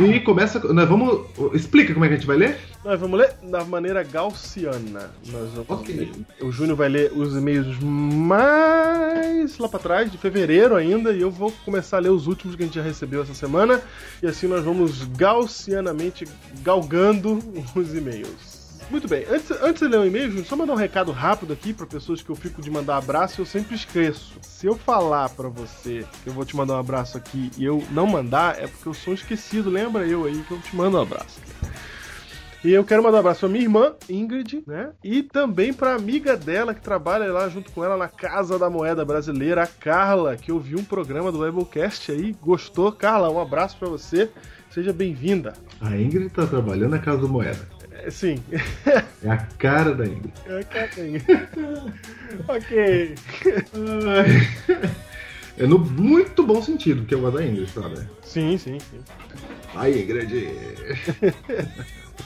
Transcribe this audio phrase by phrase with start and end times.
[0.00, 0.58] E começa.
[0.72, 1.26] Nós vamos.
[1.54, 2.58] Explica como é que a gente vai ler?
[2.84, 5.10] Nós vamos ler da maneira gaussiana.
[5.26, 6.12] Nós vamos Ok.
[6.40, 11.30] O Júnior vai ler os e-mails mais lá pra trás, de fevereiro ainda, e eu
[11.30, 13.80] vou começar a ler os últimos que a gente já recebeu essa semana.
[14.22, 16.26] E assim nós vamos gaussianamente
[16.62, 17.38] galgando
[17.74, 18.59] os e-mails.
[18.90, 21.72] Muito bem, antes, antes de ler o e-mail, Júnior, só mandar um recado rápido aqui
[21.72, 24.36] para pessoas que eu fico de mandar abraço e eu sempre esqueço.
[24.42, 27.84] Se eu falar pra você que eu vou te mandar um abraço aqui e eu
[27.92, 29.70] não mandar, é porque eu sou um esquecido.
[29.70, 31.40] Lembra eu aí que eu te mando um abraço.
[32.64, 34.90] E eu quero mandar um abraço pra minha irmã, Ingrid, né?
[35.04, 39.04] E também pra amiga dela que trabalha lá junto com ela na Casa da Moeda
[39.04, 42.90] Brasileira, a Carla, que ouviu um programa do Biblecast aí, gostou.
[42.90, 44.28] Carla, um abraço pra você.
[44.68, 45.54] Seja bem-vinda.
[45.80, 47.79] A Ingrid tá trabalhando na Casa do Moeda.
[48.08, 48.42] Sim.
[49.22, 50.32] É a cara da Ingrid.
[50.46, 51.22] É, Carlinhos.
[52.48, 53.14] ok.
[54.06, 54.86] Ai.
[55.58, 57.96] É no muito bom sentido que eu gosto da Ingrid, sabe?
[58.22, 59.00] Sim, sim, sim.
[59.74, 60.48] Aí, Ingrid.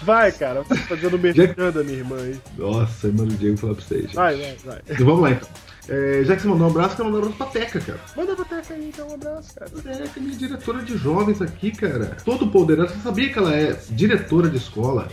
[0.03, 2.39] Vai, cara, fazendo merchan da minha irmã aí.
[2.59, 4.13] Nossa, irmã do Diego falar pra vocês.
[4.13, 4.81] Vai, vai, vai.
[4.89, 5.49] Então, Vamos lá então.
[5.89, 8.01] É, já que você mandou um abraço, quero mandar um abraço pra Teca, cara.
[8.17, 9.71] Manda pra Teca aí, então, um abraço, cara.
[9.71, 12.17] Teca é minha diretora de jovens aqui, cara.
[12.25, 12.95] Todo poderoso.
[12.95, 15.09] Você sabia que ela é diretora de escola?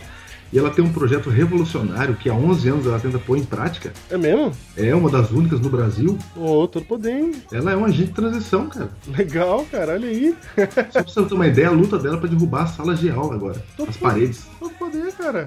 [0.52, 3.92] E ela tem um projeto revolucionário que há 11 anos ela tenta pôr em prática.
[4.10, 4.52] É mesmo?
[4.76, 6.18] É uma das únicas no Brasil.
[6.36, 7.32] Ô, todo poder, hein?
[7.50, 8.90] Ela é um agente de transição, cara.
[9.08, 10.34] Legal, cara, olha aí.
[10.90, 13.08] Só pra você ter uma ideia, a luta dela é pra derrubar as salas de
[13.10, 13.64] aula agora.
[13.76, 14.12] Todo As poder.
[14.12, 14.46] paredes.
[14.60, 15.46] Todo poder, cara.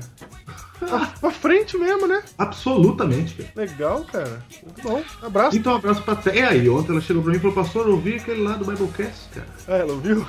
[0.80, 2.22] Pra, pra frente mesmo, né?
[2.38, 3.50] Absolutamente, cara.
[3.56, 4.44] Legal, cara.
[4.64, 5.02] Muito bom.
[5.22, 5.56] Abraço.
[5.58, 6.18] Então, um abraço pra.
[6.34, 8.66] É aí, ontem ela chegou pra mim e falou, pastor, eu ouvi aquele lá do
[8.66, 9.48] Biblecast, cara.
[9.68, 10.26] Ah, ela ouviu?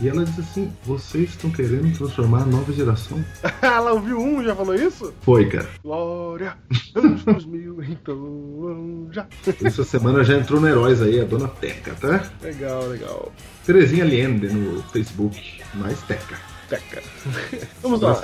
[0.00, 3.22] E ela disse assim: vocês estão querendo transformar a nova geração?
[3.60, 5.12] ela ouviu um, já falou isso?
[5.20, 5.68] Foi, cara.
[5.82, 6.56] Glória,
[6.94, 9.26] anos 2000, então já.
[9.62, 12.24] Essa semana já entrou no Heróis aí, a dona Teca, tá?
[12.42, 13.32] Legal, legal.
[13.66, 16.38] Terezinha Liende no Facebook, mais Teca.
[16.70, 17.02] Teca.
[17.82, 18.22] Vamos lá.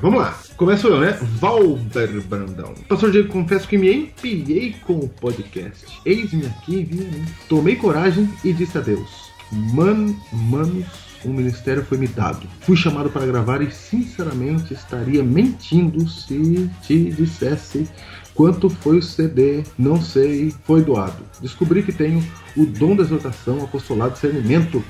[0.00, 1.18] Vamos lá, começo eu, né?
[1.38, 2.74] Valber Brandão.
[2.88, 6.00] Pastor Diego, confesso que me empilhei com o podcast.
[6.04, 7.06] Eis-me aqui, viu?
[7.48, 12.46] Tomei coragem e disse a Deus: Man, manos, um ministério foi me dado.
[12.60, 17.88] Fui chamado para gravar e, sinceramente, estaria mentindo se te dissesse
[18.34, 19.62] quanto foi o CD.
[19.78, 21.22] Não sei, foi doado.
[21.40, 22.22] Descobri que tenho
[22.56, 24.82] o dom da exortação, apostolado, discernimento,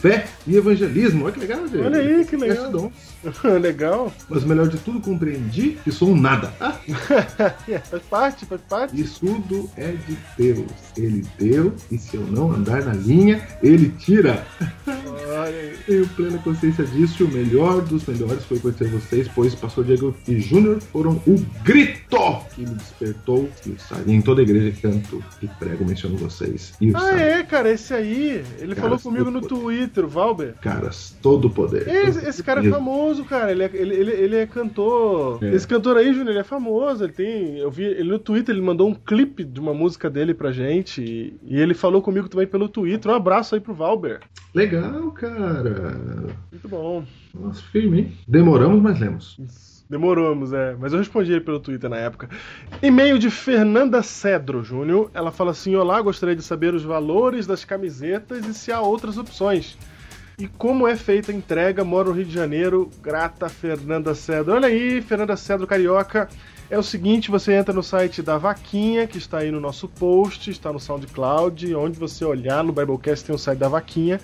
[0.00, 1.24] fé e evangelismo.
[1.24, 1.84] Olha que legal, Diego.
[1.84, 2.92] Olha aí, que legal.
[3.60, 4.12] Legal.
[4.28, 6.54] Mas melhor de tudo, compreendi que sou um nada.
[6.58, 6.72] Ah,
[7.90, 8.98] faz parte, faz parte.
[8.98, 10.70] isso tudo é de Deus.
[10.96, 14.46] Ele deu, e se eu não andar na linha, ele tira.
[15.90, 20.14] Tenho plena consciência disso e o melhor dos melhores foi conhecer vocês, pois Pastor Diego
[20.28, 22.16] e Júnior foram o grito
[22.54, 24.12] que me despertou e sabe.
[24.12, 26.74] Em toda a igreja que canto e prego menciono vocês.
[26.80, 27.20] E o Ah, sabe.
[27.22, 28.44] é, cara, esse aí.
[28.60, 30.54] Ele Cara, falou comigo no todo Twitter, Valber.
[30.62, 31.88] Caras, todo poder.
[31.88, 33.50] Esse, esse cara é famoso, cara.
[33.50, 35.42] Ele é, ele, ele, ele é cantor.
[35.42, 35.52] É.
[35.52, 37.02] Esse cantor aí, Júnior, ele é famoso.
[37.02, 37.58] Ele tem.
[37.58, 41.02] Eu vi ele no Twitter, ele mandou um clipe de uma música dele pra gente.
[41.02, 43.10] E, e ele falou comigo também pelo Twitter.
[43.10, 44.20] Um abraço aí pro Valber.
[44.54, 45.79] Legal, cara.
[46.50, 47.04] Muito bom.
[47.34, 48.12] Nossa, firme, hein?
[48.26, 49.38] Demoramos, mas lemos.
[49.90, 50.76] Demoramos, é.
[50.78, 52.28] Mas eu respondi ele pelo Twitter na época.
[52.80, 55.10] E-mail de Fernanda Cedro Júnior.
[55.12, 59.18] Ela fala assim: Olá, gostaria de saber os valores das camisetas e se há outras
[59.18, 59.76] opções.
[60.38, 61.84] E como é feita a entrega?
[61.84, 62.88] Moro no Rio de Janeiro.
[63.02, 64.54] Grata, Fernanda Cedro.
[64.54, 66.28] Olha aí, Fernanda Cedro Carioca.
[66.70, 70.52] É o seguinte, você entra no site da Vaquinha, que está aí no nosso post,
[70.52, 74.20] está no SoundCloud, onde você olhar no Biblecast tem o site da Vaquinha.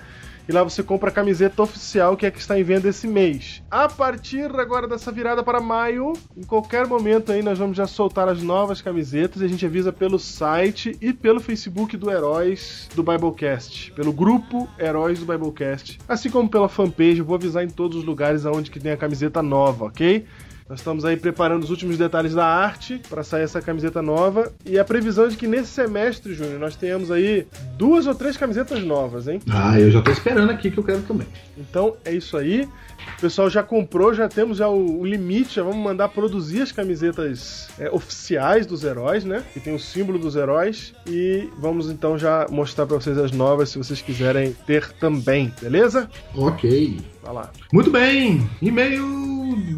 [0.48, 3.62] E lá você compra a camiseta oficial que é que está em venda esse mês.
[3.70, 8.28] A partir agora dessa virada para maio, em qualquer momento aí nós vamos já soltar
[8.28, 13.02] as novas camisetas e a gente avisa pelo site e pelo Facebook do Heróis do
[13.02, 17.98] Biblecast, pelo grupo Heróis do Biblecast, assim como pela fanpage, eu vou avisar em todos
[17.98, 20.26] os lugares aonde que tem a camiseta nova, ok?
[20.68, 24.52] Nós estamos aí preparando os últimos detalhes da arte para sair essa camiseta nova.
[24.64, 27.46] E a previsão é de que nesse semestre, Júnior, nós tenhamos aí
[27.78, 29.40] duas ou três camisetas novas, hein?
[29.48, 31.28] Ah, eu já tô esperando aqui que eu quero também.
[31.56, 32.68] Então é isso aí.
[33.16, 36.72] O pessoal já comprou, já temos já o, o limite, já vamos mandar produzir as
[36.72, 39.42] camisetas é, oficiais dos heróis, né?
[39.52, 40.94] Que tem o símbolo dos heróis.
[41.06, 46.10] E vamos então já mostrar para vocês as novas, se vocês quiserem ter também, beleza?
[46.34, 47.00] Ok.
[47.22, 47.50] Vai lá.
[47.72, 48.48] Muito bem.
[48.60, 49.04] E-mail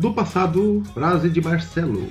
[0.01, 2.09] do passado, frase de Marcelo.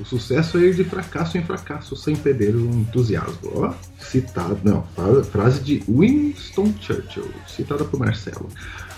[0.00, 3.52] O sucesso é ir de fracasso em fracasso sem perder o entusiasmo.
[3.54, 4.84] Ó, citado, não,
[5.24, 8.48] frase de Winston Churchill, citada por Marcelo.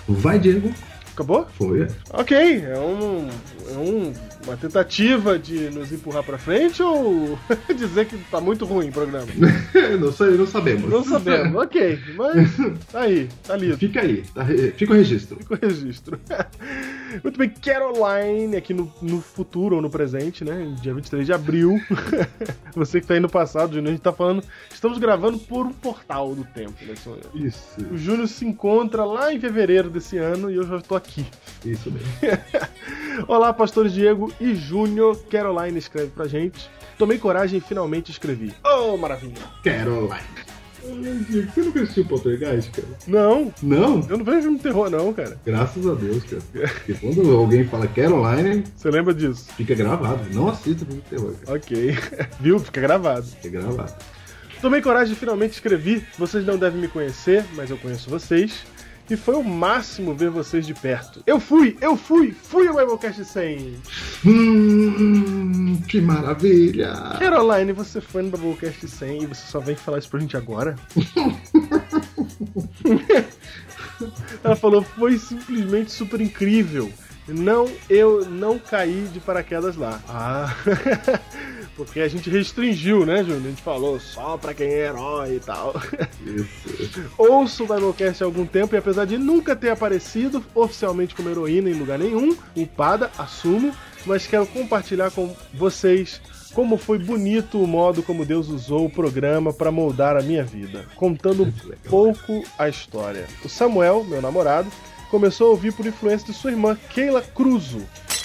[0.08, 0.72] Vai, Diego.
[1.14, 1.46] Acabou?
[1.56, 1.86] Foi.
[2.12, 3.28] Ok, é, um,
[3.72, 4.12] é um-
[4.46, 7.38] uma tentativa de nos empurrar pra frente ou
[7.76, 9.26] dizer que tá muito ruim o programa?
[9.98, 10.90] não sei, não sabemos.
[10.90, 12.50] Não sabemos, ok, mas
[12.92, 13.78] tá aí, tá lido.
[13.78, 14.44] Fica aí, tá
[14.76, 15.36] fica o registro.
[15.36, 16.20] Fica o registro.
[17.22, 20.74] Muito bem, Caroline, aqui no, no futuro ou no presente, né?
[20.82, 21.80] Dia 23 de abril.
[22.74, 24.42] Você que tá aí no passado, Júnior, a gente tá falando.
[24.72, 26.94] Estamos gravando por um portal do tempo, né?
[26.96, 27.20] senhor?
[27.34, 31.24] Isso, O Júnior se encontra lá em fevereiro desse ano e eu já estou aqui.
[31.64, 32.08] isso mesmo.
[33.28, 35.16] Olá, pastores Diego e Júnior.
[35.30, 36.68] Caroline escreve pra gente.
[36.98, 38.52] Tomei coragem e finalmente escrevi.
[38.64, 39.34] Oh, maravilha!
[39.62, 40.44] Caroline.
[40.84, 42.86] Você nunca assistiu Poltergeist, cara?
[43.06, 44.06] Não, Não?
[44.08, 45.38] eu não vejo filme de terror, não, cara.
[45.44, 46.42] Graças a Deus, cara.
[46.68, 49.46] Porque quando alguém fala Caroline, Você lembra disso?
[49.56, 50.22] fica gravado.
[50.32, 51.56] Não assista filme de terror, cara.
[51.56, 51.98] Ok.
[52.38, 52.58] Viu?
[52.58, 53.24] Fica gravado.
[53.26, 53.94] Fica gravado.
[54.60, 56.04] Tomei coragem e finalmente escrevi.
[56.18, 58.64] Vocês não devem me conhecer, mas eu conheço vocês.
[59.08, 61.22] E foi o máximo ver vocês de perto.
[61.26, 63.76] Eu fui, eu fui, fui ao Biblecast 100.
[64.24, 66.94] Hum, que maravilha!
[67.18, 70.74] Caroline, você foi no Biblecast 100 e você só vem falar isso pra gente agora?
[74.42, 76.90] Ela falou, foi simplesmente super incrível.
[77.28, 80.00] Não, eu não caí de paraquedas lá.
[80.08, 80.54] Ah,
[81.76, 83.42] porque a gente restringiu, né, Júnior?
[83.44, 85.74] A gente falou só pra quem é herói e tal.
[86.24, 87.10] Isso.
[87.18, 91.70] Ouço o Biblecast há algum tempo e apesar de nunca ter aparecido oficialmente como heroína
[91.70, 93.74] em lugar nenhum, upada, assumo,
[94.06, 96.20] mas quero compartilhar com vocês
[96.54, 100.84] como foi bonito o modo como Deus usou o programa para moldar a minha vida,
[100.94, 101.52] contando um
[101.88, 103.26] pouco a história.
[103.44, 104.70] O Samuel, meu namorado,
[105.14, 107.78] começou a ouvir por influência de sua irmã Keila Cruzo,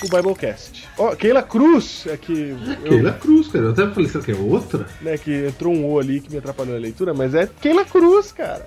[0.04, 0.88] o Biblecast.
[0.98, 3.66] Ó, Keila Cruz é que eu- Keila Cruz, cara.
[3.66, 4.88] Eu até falei, será que é outra?
[5.00, 8.32] né, que entrou um O ali que me atrapalhou a leitura, mas é Keila Cruz,
[8.32, 8.66] cara.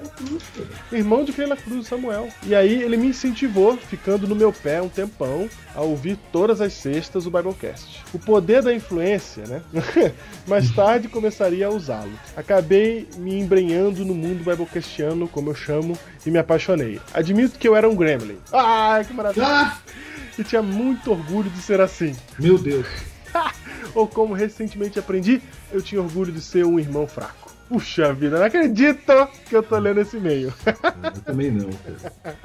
[0.93, 2.29] Irmão de Keila Cruz, Samuel.
[2.47, 6.73] E aí ele me incentivou, ficando no meu pé um tempão, a ouvir todas as
[6.75, 8.05] sextas o Biblecast.
[8.15, 9.63] O poder da influência, né?
[10.47, 12.13] Mais tarde começaria a usá-lo.
[12.37, 17.01] Acabei me embrenhando no mundo biblecastiano, como eu chamo, e me apaixonei.
[17.13, 18.39] Admito que eu era um gremlin.
[18.53, 19.47] Ah, que maravilha!
[19.47, 19.79] Ah!
[20.39, 22.17] E tinha muito orgulho de ser assim.
[22.39, 22.87] Meu Deus.
[23.95, 27.53] Ou como recentemente aprendi, eu tinha orgulho de ser um irmão fraco.
[27.69, 30.53] Puxa vida, não acredito que eu tô lendo esse e-mail.
[30.67, 32.37] Eu também não, cara.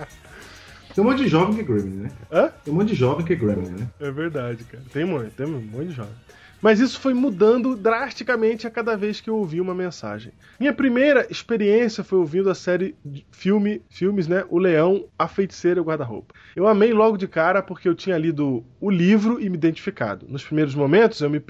[0.94, 2.11] Tem um monte de jovem que é Gremlin, né?
[2.31, 2.51] Hã?
[2.63, 3.87] Tem um monte de jovem que é Gremlin, né?
[3.99, 4.83] É verdade, cara.
[4.92, 6.13] Tem muito, tem um monte de jovem.
[6.61, 10.31] Mas isso foi mudando drasticamente a cada vez que eu ouvi uma mensagem.
[10.59, 14.44] Minha primeira experiência foi ouvindo a série de filme, filmes, né?
[14.49, 16.33] O Leão, a Feiticeira e o Guarda-Roupa.
[16.56, 20.26] Eu amei logo de cara porque eu tinha lido o livro e me identificado.
[20.28, 21.42] Nos primeiros momentos eu me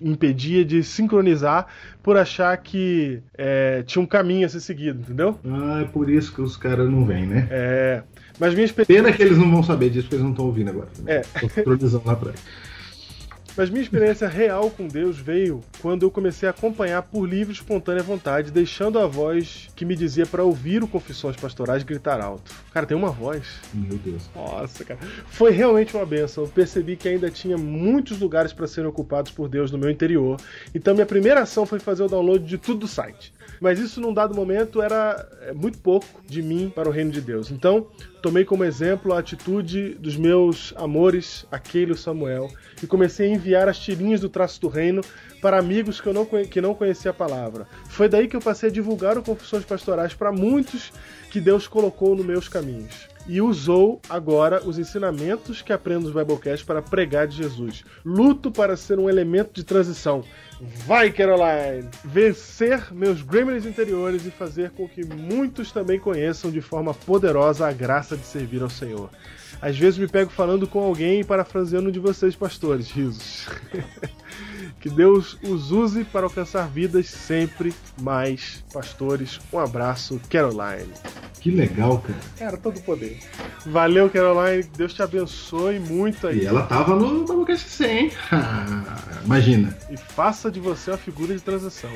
[0.00, 1.66] impedia de sincronizar
[2.02, 5.38] por achar que é, tinha um caminho a ser seguido, entendeu?
[5.44, 7.48] Ah, é por isso que os caras não vêm, né?
[7.50, 8.02] É,
[8.38, 9.02] mas minha experiência.
[9.02, 10.88] Pena que eles não vão saber disso, porque eles não estão ouvindo agora.
[11.06, 11.20] É.
[11.20, 12.36] Tô sincronizando lá atrás.
[13.56, 17.56] Mas minha experiência real com Deus veio quando eu comecei a acompanhar por livre e
[17.56, 22.50] espontânea vontade, deixando a voz que me dizia para ouvir o Confissões Pastorais gritar alto.
[22.72, 23.46] Cara, tem uma voz.
[23.72, 24.30] Meu Deus.
[24.34, 25.00] Nossa, cara.
[25.26, 26.44] Foi realmente uma benção.
[26.44, 30.40] Eu percebi que ainda tinha muitos lugares para serem ocupados por Deus no meu interior.
[30.74, 33.32] Então minha primeira ação foi fazer o download de tudo do site.
[33.60, 37.20] Mas isso num dado momento era é, muito pouco de mim para o reino de
[37.20, 37.50] Deus.
[37.50, 37.86] Então,
[38.20, 42.50] tomei como exemplo a atitude dos meus amores, aquele Samuel,
[42.82, 45.02] e comecei a enviar as tirinhas do traço do reino
[45.40, 47.66] para amigos que, eu não, que não conhecia a palavra.
[47.88, 50.92] Foi daí que eu passei a divulgar o Confissões Pastorais para muitos
[51.30, 53.09] que Deus colocou nos meus caminhos.
[53.30, 57.84] E usou agora os ensinamentos que aprendo nos Biblecast para pregar de Jesus.
[58.04, 60.24] Luto para ser um elemento de transição.
[60.84, 61.88] Vai, Caroline!
[62.04, 67.72] Vencer meus gremlins interiores e fazer com que muitos também conheçam de forma poderosa a
[67.72, 69.08] graça de servir ao Senhor.
[69.62, 72.90] Às vezes me pego falando com alguém e parafraseando de vocês, pastores.
[72.90, 73.46] Risos.
[74.80, 79.40] que Deus os use para alcançar vidas sempre mais pastores.
[79.52, 80.92] Um abraço, Caroline.
[81.40, 82.18] Que legal, cara.
[82.38, 83.18] Cara, todo poder.
[83.66, 84.64] Valeu, Caroline.
[84.76, 86.40] Deus te abençoe muito aí.
[86.40, 88.12] E ela tava no Biblecast 100, hein?
[89.24, 89.76] Imagina.
[89.90, 91.90] E faça de você uma figura de transição.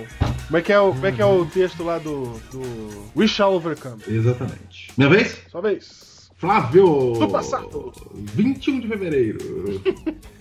[0.47, 3.27] Como é que é o, como é, que é o texto lá do, do We
[3.27, 4.03] Shall Overcome?
[4.09, 4.91] Exatamente.
[4.97, 5.39] Minha vez?
[5.51, 6.31] Sua vez.
[6.37, 7.13] Flávio!
[7.19, 7.93] Do passado.
[8.13, 9.39] 21 de fevereiro.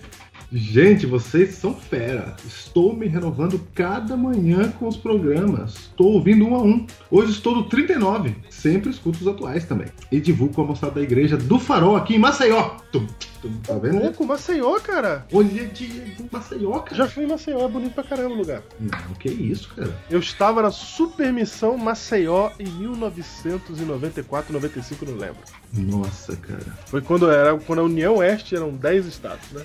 [0.56, 2.36] Gente, vocês são fera.
[2.46, 5.74] Estou me renovando cada manhã com os programas.
[5.74, 6.86] Estou ouvindo um a um.
[7.10, 8.36] Hoje estou no 39.
[8.50, 9.88] Sempre escuto os atuais também.
[10.12, 12.76] E divulgo a moçada da igreja do Farol aqui em Maceió.
[12.92, 13.04] Tum,
[13.44, 14.00] tum, tá vendo?
[14.00, 15.26] Louco, Maceió, cara.
[15.32, 16.96] Olha de Maceió, cara.
[16.96, 18.62] Já fui em Maceió, é bonito pra caramba o lugar.
[18.80, 19.94] Não, que isso, cara.
[20.10, 25.42] Eu estava na Supermissão Maceió em 1994, 95, não lembro.
[25.72, 26.64] Nossa, cara.
[26.86, 29.62] Foi quando era quando a União Oeste eram 10 estados, né?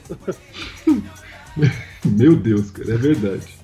[2.05, 3.57] Meu Deus, cara, é verdade.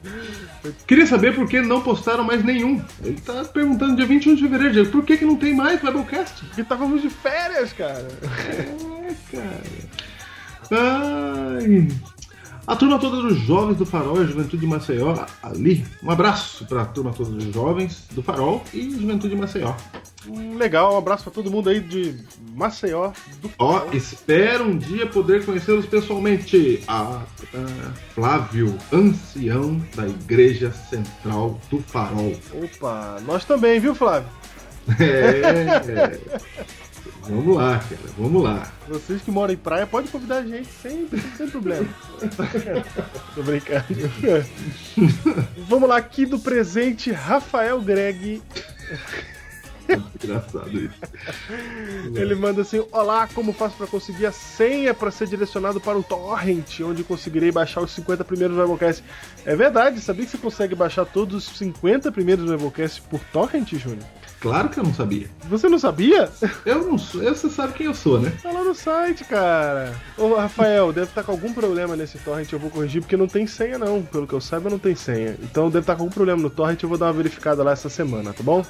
[0.87, 2.81] Queria saber por que não postaram mais nenhum.
[3.03, 6.45] Ele tá perguntando dia 21 de fevereiro, Diego, por que, que não tem mais Biblecast?
[6.45, 8.07] Porque estávamos de férias, cara.
[9.07, 9.63] É, cara.
[10.71, 11.87] Ai.
[12.67, 15.85] A turma toda dos jovens do Farol e a Juventude de Maceió ali.
[16.01, 19.73] Um abraço pra turma toda dos jovens do Farol e Juventude de Maceió.
[20.27, 22.15] Hum, Legal, um abraço pra todo mundo aí de
[22.55, 23.11] Maceió.
[23.39, 26.81] Do Ó, espero um dia poder conhecê-los pessoalmente.
[26.87, 27.21] Ah,
[28.15, 32.35] Flávio, ancião da Igreja Central do Farol.
[32.51, 34.29] Opa, nós também, viu, Flávio?
[34.99, 36.19] É.
[37.21, 38.71] Vamos lá, cara, vamos lá.
[38.87, 41.87] Vocês que moram em praia, pode convidar a gente sempre, sem problema.
[43.33, 43.85] Tô brincando.
[45.67, 48.41] Vamos lá, aqui do presente, Rafael Greg.
[50.23, 50.95] Engraçado isso.
[52.15, 56.03] Ele manda assim: Olá, como faço para conseguir a senha para ser direcionado para o
[56.03, 59.03] Torrent, onde conseguirei baixar os 50 primeiros Rebocast?
[59.45, 64.05] É verdade, sabia que você consegue baixar todos os 50 primeiros Rebocast por Torrent, Júnior?
[64.39, 65.29] Claro que eu não sabia.
[65.49, 66.29] Você não sabia?
[66.65, 67.23] Eu não sou.
[67.23, 68.31] Você sabe quem eu sou, né?
[68.43, 69.93] Tá lá no site, cara.
[70.17, 73.47] Ô, Rafael, deve estar com algum problema nesse torrent, eu vou corrigir, porque não tem
[73.47, 74.03] senha, não.
[74.03, 75.35] Pelo que eu saiba, não tem senha.
[75.41, 77.89] Então deve estar com algum problema no torrent, eu vou dar uma verificada lá essa
[77.89, 78.63] semana, tá bom?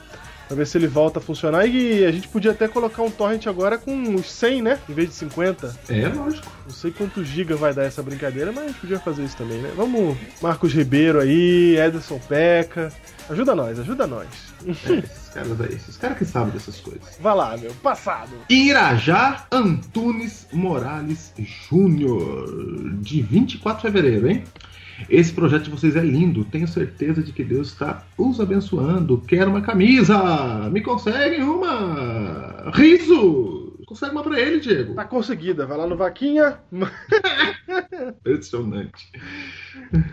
[0.47, 1.65] Pra ver se ele volta a funcionar.
[1.65, 4.79] E a gente podia até colocar um torrent agora com uns 100, né?
[4.87, 5.75] Em vez de 50.
[5.89, 6.47] É, lógico.
[6.65, 9.57] Não sei quantos giga vai dar essa brincadeira, mas a gente podia fazer isso também,
[9.59, 9.71] né?
[9.75, 12.91] Vamos, Marcos Ribeiro aí, Ederson Peca.
[13.29, 14.27] Ajuda nós, ajuda nós.
[14.67, 17.17] É, esses caras aí, esses caras que sabem dessas coisas.
[17.19, 17.71] Vai lá, meu.
[17.81, 18.31] Passado.
[18.49, 24.43] Irajá Antunes Morales Júnior, de 24 de fevereiro, hein?
[25.09, 29.21] Esse projeto de vocês é lindo, tenho certeza de que Deus está os abençoando.
[29.27, 30.69] Quero uma camisa!
[30.71, 32.71] Me consegue uma!
[32.73, 33.65] Riso!
[33.85, 34.95] Consegue uma pra ele, Diego.
[34.95, 35.65] Tá conseguida.
[35.65, 36.59] Vai lá no Vaquinha.
[38.19, 39.11] Impressionante.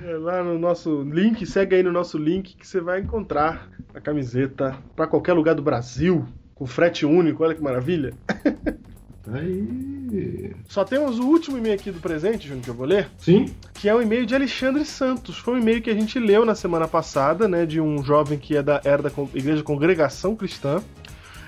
[0.05, 4.01] É lá no nosso link, segue aí no nosso link que você vai encontrar a
[4.01, 8.13] camiseta para qualquer lugar do Brasil, com frete único, olha que maravilha.
[9.31, 10.53] Aí.
[10.69, 13.55] Só temos o último e-mail aqui do presente, Júnior, que eu vou ler, Sim?
[13.75, 15.39] que é o e-mail de Alexandre Santos.
[15.39, 18.57] Foi um e-mail que a gente leu na semana passada, né, de um jovem que
[18.57, 20.83] é da, era da Igreja Congregação Cristã.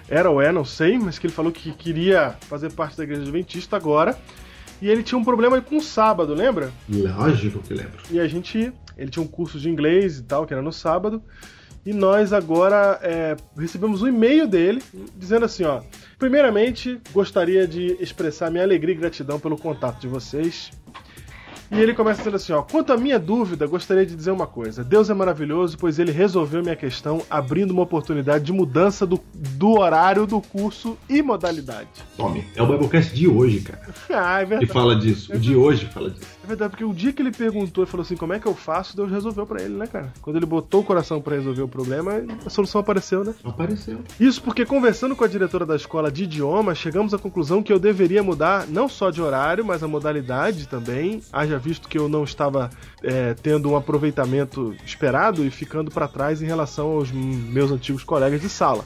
[0.09, 3.23] Era ou é, não sei, mas que ele falou que queria fazer parte da Igreja
[3.23, 4.17] Adventista agora.
[4.81, 6.71] E ele tinha um problema com o sábado, lembra?
[6.89, 8.03] Lógico que lembro.
[8.11, 8.73] E a gente.
[8.97, 11.23] Ele tinha um curso de inglês e tal, que era no sábado.
[11.87, 14.83] E nós agora é, recebemos um e-mail dele
[15.17, 15.81] dizendo assim: ó.
[16.19, 20.71] Primeiramente, gostaria de expressar minha alegria e gratidão pelo contato de vocês.
[21.73, 24.85] E ele começa dizendo assim: ó, quanto à minha dúvida, gostaria de dizer uma coisa.
[24.85, 29.79] Deus é maravilhoso, pois ele resolveu minha questão, abrindo uma oportunidade de mudança do, do
[29.79, 31.89] horário do curso e modalidade.
[32.17, 32.47] Tome.
[32.55, 33.83] É o Biblecast de hoje, cara.
[34.17, 34.73] Ah, é Que verdade.
[34.73, 35.33] fala disso.
[35.35, 36.27] O de hoje fala disso.
[36.45, 38.55] É verdade, porque o dia que ele perguntou e falou assim, como é que eu
[38.55, 40.13] faço, Deus resolveu pra ele, né, cara?
[40.21, 43.35] Quando ele botou o coração pra resolver o problema, a solução apareceu, né?
[43.43, 44.01] Apareceu.
[44.21, 47.79] Isso porque conversando com a diretora da escola de idioma, chegamos à conclusão que eu
[47.79, 52.25] deveria mudar não só de horário, mas a modalidade também, haja visto que eu não
[52.25, 52.69] estava
[53.03, 58.39] é, tendo um aproveitamento esperado e ficando pra trás em relação aos meus antigos colegas
[58.39, 58.85] de sala.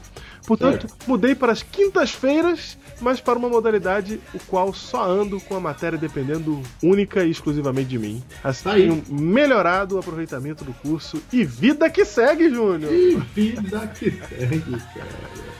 [0.48, 5.60] Portanto, mudei para as quintas-feiras, mas para uma modalidade o qual só ando com a
[5.60, 8.22] matéria dependendo única e exclusivamente de mim.
[8.42, 12.90] Assim Tá tenho melhorado o aproveitamento do curso e vida que segue, Júnior!
[12.90, 15.58] Que vida que segue, cara.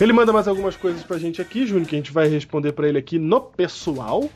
[0.00, 2.88] Ele manda mais algumas coisas pra gente aqui, Júnior, que a gente vai responder pra
[2.88, 4.28] ele aqui no pessoal.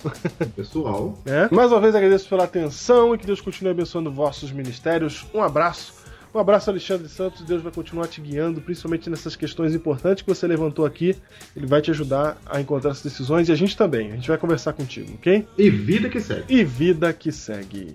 [0.56, 1.48] Pessoal, né?
[1.50, 5.26] Mais uma vez agradeço pela atenção e que Deus continue abençoando vossos ministérios.
[5.34, 6.03] Um abraço.
[6.34, 7.42] Um abraço, Alexandre Santos.
[7.42, 11.14] Deus vai continuar te guiando, principalmente nessas questões importantes que você levantou aqui.
[11.54, 14.10] Ele vai te ajudar a encontrar essas decisões e a gente também.
[14.10, 15.46] A gente vai conversar contigo, ok?
[15.56, 16.42] e vida que segue.
[16.48, 17.92] E vida que segue.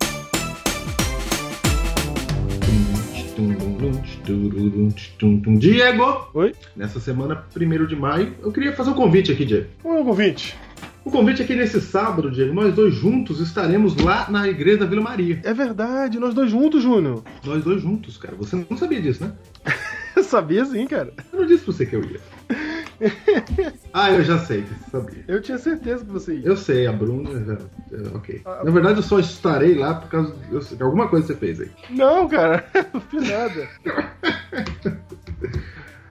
[5.58, 6.54] Diego, Oi?
[6.78, 9.68] nessa semana, 1 de maio, eu queria fazer um convite aqui, Diego.
[9.82, 10.58] Qual é o convite?
[11.04, 14.86] O convite é que nesse sábado, Diego, nós dois juntos estaremos lá na igreja da
[14.86, 15.42] Vila Maria.
[15.44, 17.24] É verdade, nós dois juntos, Júnior.
[17.44, 18.36] Nós dois juntos, cara.
[18.36, 19.34] Você não sabia disso, né?
[20.16, 21.14] Eu sabia sim, cara.
[21.32, 22.20] Eu não disse pra você que eu ia.
[23.94, 25.24] ah, eu já sei que você sabia.
[25.28, 26.46] Eu tinha certeza que você ia.
[26.46, 27.58] Eu sei, a Bruna já.
[28.14, 28.42] ok.
[28.46, 30.36] Na verdade, eu só estarei lá por causa
[30.76, 31.72] de alguma coisa que você fez aí.
[31.90, 33.70] Não, cara, não fiz nada.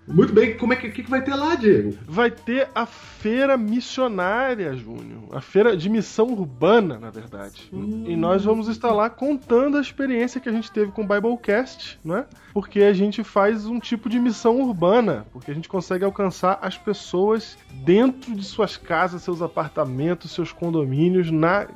[0.08, 1.96] Muito bem, como é que, que, vai ter lá, Diego?
[2.06, 5.24] Vai ter a feira missionária, Júnior.
[5.32, 7.70] A feira de missão urbana, na verdade.
[7.72, 11.98] E nós vamos estar lá contando a experiência que a gente teve com o Biblecast,
[12.02, 12.26] não é?
[12.54, 16.78] Porque a gente faz um tipo de missão urbana, porque a gente consegue alcançar as
[16.78, 21.66] pessoas dentro de suas casas, seus apartamentos, seus condomínios, na,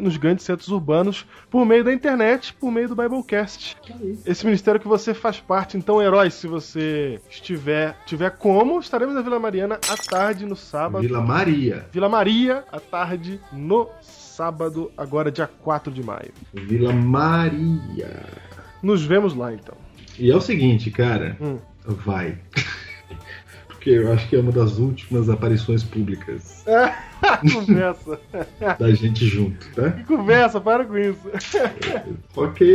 [0.00, 3.76] nos grandes centros urbanos, por meio da internet, por meio do Biblecast.
[4.26, 9.22] Esse ministério que você faz parte, então, herói, se você estiver tiver como, estaremos na
[9.22, 11.02] Vila Mariana à tarde no sábado.
[11.02, 11.86] Vila Maria.
[11.92, 16.32] Vila Maria, à tarde no sábado, agora dia 4 de maio.
[16.52, 18.26] Vila Maria.
[18.82, 19.74] Nos vemos lá então.
[20.18, 21.36] E é o seguinte, cara.
[21.40, 21.58] Hum.
[21.84, 22.38] Vai.
[23.78, 26.64] Porque eu acho que é uma das últimas aparições públicas
[27.54, 28.18] conversa.
[28.76, 29.92] da gente junto, tá?
[29.92, 31.20] Que conversa, para com isso.
[32.34, 32.66] Ok.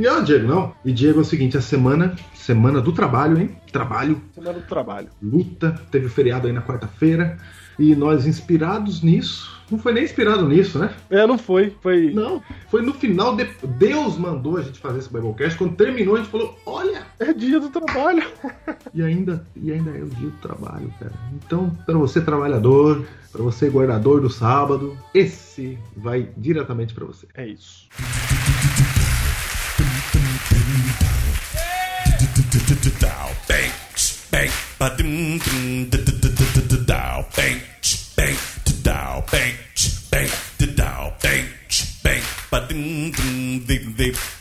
[0.00, 0.72] E ó, Diego, não.
[0.84, 3.56] E Diego é o seguinte, a semana, semana do trabalho, hein?
[3.72, 5.08] Trabalho, Semana do trabalho.
[5.22, 7.38] luta, teve o feriado aí na quarta-feira.
[7.78, 9.57] E nós inspirados nisso.
[9.70, 10.94] Não foi nem inspirado nisso, né?
[11.10, 11.74] É, não foi.
[11.82, 12.10] Foi.
[12.12, 12.42] Não.
[12.70, 13.46] Foi no final, de...
[13.78, 15.58] Deus mandou a gente fazer esse Biblecast.
[15.58, 18.22] Quando terminou, a gente falou: olha, É dia do trabalho.
[18.94, 21.12] E ainda, e ainda é o dia do trabalho, cara.
[21.34, 27.26] Então, para você trabalhador, para você guardador do sábado, esse vai diretamente para você.
[27.34, 27.86] É isso.
[38.18, 39.22] Bang, Bang!
[39.22, 39.22] Bang!
[39.30, 39.56] bank,
[40.10, 41.48] bank, the dow, bank,
[42.02, 43.12] bank dum,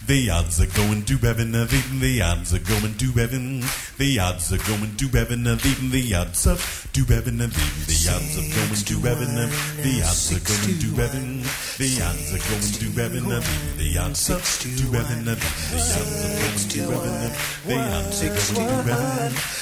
[0.08, 3.62] the, odds are going to heaven, uh, the, odds are going to heaven,
[3.98, 7.48] the odds are going to heaven, uh, the, odds of to heaven, uh,
[7.88, 9.52] the, odds of going to heaven, uh,
[9.84, 11.44] the odds are going to heaven,
[11.76, 13.44] the odds are going to heaven, uh,
[13.76, 17.36] the, odds of to heaven, uh, the, odds are going to heaven, uh,
[17.68, 19.04] the odds are going to heaven,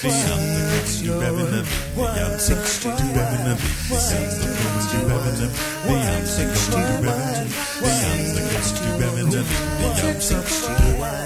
[0.01, 1.65] the odds are going to heaven, uh,
[1.97, 5.51] the odds are to heaven, uh, the odds are going to heaven, women,
[5.85, 7.47] the young sixty women,
[7.81, 8.23] the young
[8.55, 9.41] sixty women, the
[10.01, 11.25] young sixty women,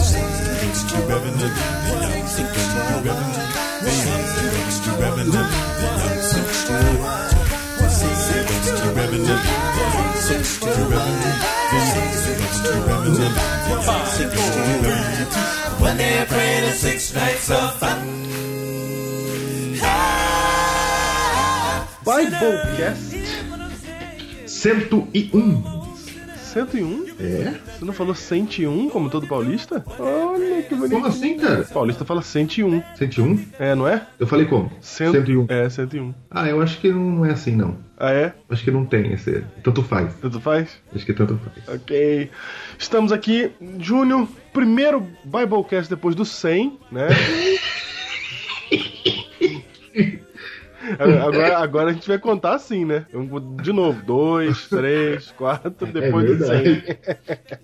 [0.00, 1.48] sixty women, the
[1.90, 3.18] young sixty women,
[3.80, 5.42] the young sixty women, the
[5.82, 7.30] young sixty women.
[7.90, 11.30] Sixty women, the young sixty women, the
[11.72, 13.28] young sixty women, the
[13.84, 15.26] young sixty women.
[15.80, 17.98] When they pray the six nights of fun.
[22.04, 23.12] By Bob Guest
[24.60, 25.62] 101.
[26.36, 27.06] 101?
[27.18, 27.54] É?
[27.78, 29.82] Você não falou 101 como todo paulista?
[29.98, 30.92] Olha que bonito.
[30.92, 31.62] Como assim, cara?
[31.64, 32.82] Paulista fala 101.
[32.96, 33.46] 101?
[33.58, 34.06] É, não é?
[34.18, 34.70] Eu falei como?
[34.82, 35.46] Cento- 101.
[35.48, 36.12] É, 101.
[36.30, 37.78] Ah, eu acho que não é assim, não.
[37.96, 38.34] Ah, é?
[38.50, 39.42] Acho que não tem esse.
[39.62, 40.12] Tanto faz.
[40.20, 40.68] Tanto faz?
[40.94, 41.80] Acho que tanto faz.
[41.80, 42.30] Ok.
[42.78, 47.08] Estamos aqui, Júnior, primeiro Biblecast depois do 100, né?
[50.98, 53.06] Agora, agora a gente vai contar assim, né?
[53.62, 56.62] De novo, dois, três, quatro, depois é do 100.
[56.62, 56.98] verdade.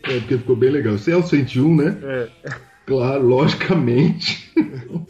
[0.02, 0.98] É porque ficou bem legal.
[0.98, 1.96] Se é o 101, né?
[2.02, 2.28] É.
[2.86, 4.52] Claro, logicamente.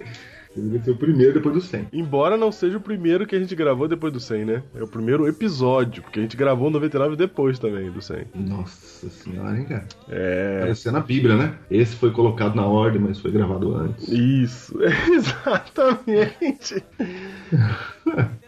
[0.57, 1.89] Deveria ser o primeiro depois do 100.
[1.93, 4.63] Embora não seja o primeiro que a gente gravou depois do 100, né?
[4.75, 8.27] É o primeiro episódio, porque a gente gravou o 99 depois também do 100.
[8.35, 9.87] Nossa senhora, hein, cara?
[10.09, 10.61] É.
[10.61, 11.55] Parecia na Bíblia, né?
[11.71, 14.09] Esse foi colocado na ordem, mas foi gravado antes.
[14.09, 14.79] Isso,
[15.13, 16.83] exatamente.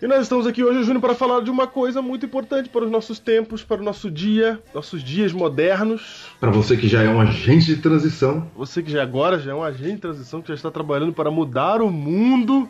[0.00, 2.90] E nós estamos aqui hoje, Júnior, para falar de uma coisa muito importante para os
[2.90, 6.26] nossos tempos, para o nosso dia, nossos dias modernos.
[6.38, 9.54] Pra você que já é um agente de transição, Você que já agora já é
[9.54, 12.68] um agente de transição, que já está trabalhando para mudar o mundo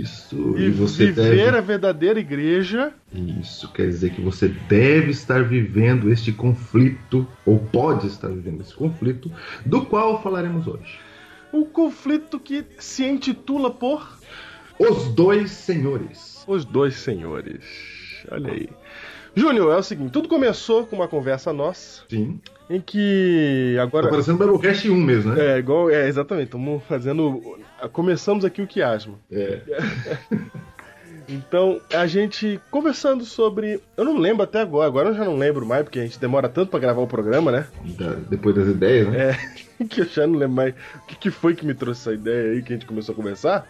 [0.00, 0.54] isso.
[0.56, 1.58] e, E você viver deve.
[1.58, 2.92] a verdadeira igreja.
[3.12, 8.74] Isso quer dizer que você deve estar vivendo este conflito, ou pode estar vivendo esse
[8.74, 9.30] conflito,
[9.66, 10.98] do qual falaremos hoje.
[11.52, 14.18] O conflito que se intitula por
[14.78, 16.32] Os dois senhores.
[16.46, 17.64] Os Dois Senhores.
[18.30, 18.68] Olha aí.
[19.34, 22.38] Júnior, é o seguinte, tudo começou com uma conversa nossa, Sim.
[22.68, 24.08] em que Tá agora...
[24.08, 25.54] parecendo Biblecast 1 mesmo, né?
[25.54, 27.58] É, igual, é, exatamente, estamos fazendo...
[27.92, 29.18] Começamos aqui o quiasmo.
[29.30, 29.60] É.
[31.28, 33.80] Então, a gente conversando sobre...
[33.96, 36.48] Eu não lembro até agora, agora eu já não lembro mais, porque a gente demora
[36.48, 37.66] tanto pra gravar o programa, né?
[38.28, 39.30] Depois das ideias, né?
[39.80, 42.12] É, que eu já não lembro mais o que, que foi que me trouxe essa
[42.12, 43.66] ideia aí que a gente começou a conversar.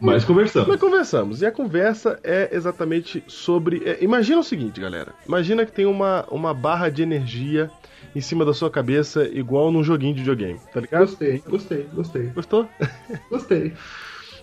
[0.00, 0.68] Mas conversamos.
[0.68, 1.42] Nós conversamos.
[1.42, 3.82] E a conversa é exatamente sobre.
[3.84, 5.12] é, imagina o seguinte, galera.
[5.26, 7.70] Imagina que tem uma, uma barra de energia
[8.14, 11.06] em cima da sua cabeça, igual num joguinho de videogame, tá ligado?
[11.06, 12.68] Gostei, gostei, gostei, Gostou?
[13.30, 13.72] gostei.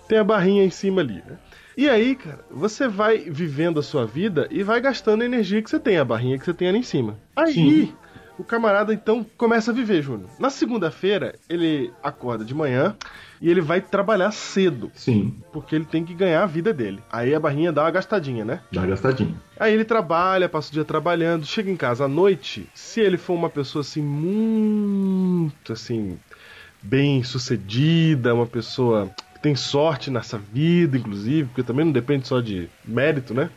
[0.08, 1.38] tem a barrinha em cima ali, né?
[1.78, 5.70] E aí, cara, você vai vivendo a sua vida e vai gastando a energia que
[5.70, 7.18] você tem, a barrinha que você tem ali em cima.
[7.36, 7.94] Aí, Sim.
[8.38, 10.30] O camarada então começa a viver, Júnior.
[10.40, 12.96] Na segunda-feira, ele acorda de manhã
[13.42, 17.00] e ele vai trabalhar cedo, Sim, porque ele tem que ganhar a vida dele.
[17.12, 18.62] Aí a barrinha dá uma gastadinha, né?
[18.72, 19.36] dá uma gastadinha.
[19.60, 22.68] Aí ele trabalha, passa o dia trabalhando, chega em casa à noite.
[22.74, 26.18] Se ele for uma pessoa assim, muito assim,
[26.82, 32.42] bem sucedida, uma pessoa que tem sorte nessa vida, inclusive, porque também não depende só
[32.42, 33.50] de mérito, né?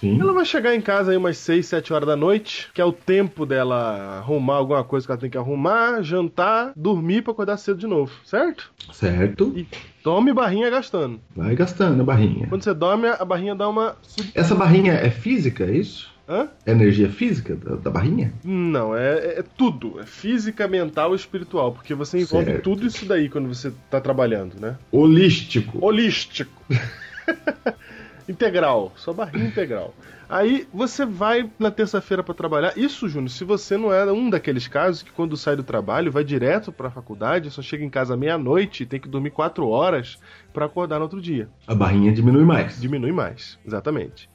[0.00, 0.20] Sim.
[0.20, 2.92] Ela vai chegar em casa aí umas 6, 7 horas da noite, que é o
[2.92, 7.78] tempo dela arrumar alguma coisa que ela tem que arrumar, jantar, dormir pra acordar cedo
[7.78, 8.72] de novo, certo?
[8.92, 9.52] Certo.
[9.56, 9.66] E
[10.02, 11.20] tome barrinha gastando.
[11.34, 12.46] Vai gastando a barrinha.
[12.48, 13.96] Quando você dorme, a barrinha dá uma.
[14.34, 16.12] Essa barrinha é física, é isso?
[16.28, 16.48] Hã?
[16.64, 18.32] É energia física da, da barrinha?
[18.42, 20.00] Não, é, é tudo.
[20.00, 21.72] É física, mental e espiritual.
[21.72, 22.62] Porque você envolve Certo.
[22.62, 24.76] tudo isso daí quando você tá trabalhando, né?
[24.90, 25.78] Holístico.
[25.84, 26.62] Holístico.
[28.28, 28.92] integral.
[28.96, 29.94] Sua barrinha integral.
[30.28, 32.76] Aí você vai na terça-feira pra trabalhar.
[32.76, 36.24] Isso, Júnior, se você não é um daqueles casos que quando sai do trabalho vai
[36.24, 40.18] direto pra faculdade, só chega em casa meia-noite e tem que dormir quatro horas
[40.52, 41.48] pra acordar no outro dia.
[41.66, 42.80] A barrinha diminui mais.
[42.80, 44.28] Diminui mais, exatamente.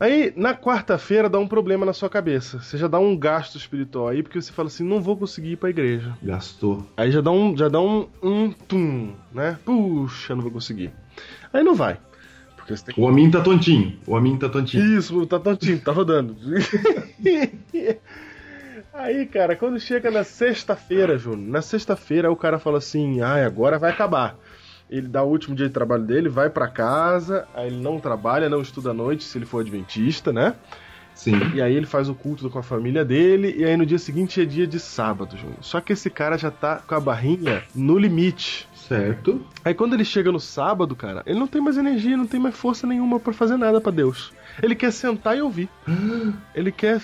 [0.00, 2.60] Aí, na quarta-feira, dá um problema na sua cabeça.
[2.60, 5.56] Você já dá um gasto espiritual aí, porque você fala assim, não vou conseguir ir
[5.56, 6.16] pra igreja.
[6.22, 6.86] Gastou.
[6.96, 9.58] Aí já dá um, já dá um, um tum, né?
[9.64, 10.92] Puxa, não vou conseguir.
[11.52, 11.98] Aí não vai.
[12.96, 13.98] O homem tá tontinho.
[14.06, 14.98] O homem tá tontinho.
[14.98, 16.36] Isso, tá tontinho, tá rodando.
[18.92, 23.78] Aí, cara, quando chega na sexta-feira, Júnior, na sexta-feira o cara fala assim, ai, agora
[23.78, 24.36] vai acabar.
[24.90, 28.48] Ele dá o último dia de trabalho dele, vai pra casa, aí ele não trabalha,
[28.48, 30.54] não estuda à noite, se ele for adventista, né?
[31.14, 31.32] Sim.
[31.52, 34.40] E aí ele faz o culto com a família dele, e aí no dia seguinte
[34.40, 35.58] é dia de sábado, Júnior.
[35.60, 38.67] Só que esse cara já tá com a barrinha no limite.
[38.88, 39.44] Certo.
[39.64, 42.54] Aí quando ele chega no sábado, cara, ele não tem mais energia, não tem mais
[42.54, 44.32] força nenhuma pra fazer nada pra Deus.
[44.62, 45.68] Ele quer sentar e ouvir.
[46.54, 47.00] Ele quer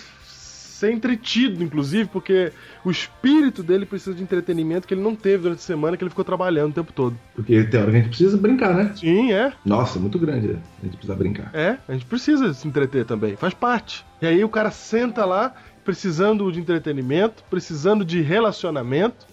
[0.75, 2.53] ser entretido, inclusive, porque
[2.85, 6.11] o espírito dele precisa de entretenimento que ele não teve durante a semana, que ele
[6.11, 7.17] ficou trabalhando o tempo todo.
[7.35, 8.93] Porque tem hora que a gente precisa brincar, né?
[8.97, 9.53] Sim, é.
[9.65, 10.49] Nossa, muito grande.
[10.49, 10.59] né?
[10.83, 11.51] A gente precisa brincar.
[11.55, 14.05] É, a gente precisa se entreter também, faz parte.
[14.21, 19.27] E aí o cara senta lá, precisando de entretenimento, precisando de relacionamento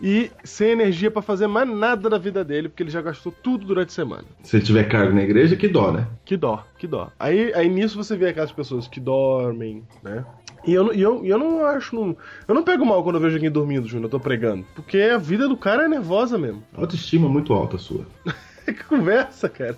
[0.00, 3.66] e sem energia pra fazer mais nada da vida dele, porque ele já gastou tudo
[3.66, 4.24] durante a semana.
[4.42, 6.06] Se ele tiver cargo na igreja, que dó, né?
[6.24, 7.10] Que dó, que dó.
[7.18, 10.24] Aí, aí nisso você vê aquelas pessoas que dormem, né?
[10.64, 11.94] E eu, não- e eu, e eu não acho.
[11.94, 14.64] Não, eu não pego mal quando eu vejo alguém dormindo, Júnior, eu tô pregando.
[14.74, 16.62] Porque a vida do cara é nervosa mesmo.
[16.74, 18.04] Autoestima muito alta sua.
[18.74, 19.76] que conversa, cara.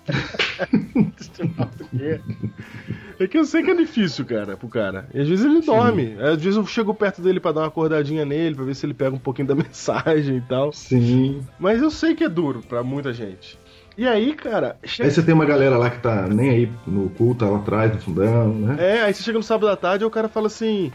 [3.18, 5.08] é que eu sei que é difícil, cara, pro cara.
[5.12, 6.16] E às vezes ele dorme.
[6.20, 8.94] Às vezes eu chego perto dele pra dar uma acordadinha nele, pra ver se ele
[8.94, 10.72] pega um pouquinho da mensagem e tal.
[10.72, 11.40] Sim.
[11.58, 13.58] Mas eu sei que é duro pra muita gente.
[13.98, 14.76] E aí, cara.
[14.84, 17.58] chega- Aí você tem uma galera lá que tá nem aí no culto, tá lá
[17.58, 18.76] atrás, no fundão, né?
[18.78, 20.90] É, aí você chega no sábado à tarde e o cara fala assim: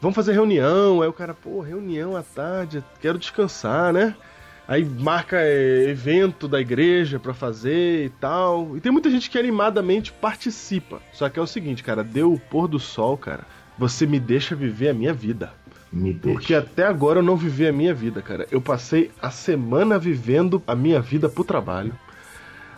[0.00, 1.00] vamos fazer reunião.
[1.02, 4.16] Aí o cara, pô, reunião à tarde, quero descansar, né?
[4.68, 8.76] Aí marca é, evento da igreja pra fazer e tal.
[8.76, 11.00] E tem muita gente que animadamente participa.
[11.10, 13.46] Só que é o seguinte, cara, deu o pôr do sol, cara.
[13.78, 15.54] Você me deixa viver a minha vida.
[15.90, 16.38] Me deixa.
[16.38, 18.46] Porque até agora eu não vivi a minha vida, cara.
[18.50, 21.94] Eu passei a semana vivendo a minha vida pro trabalho.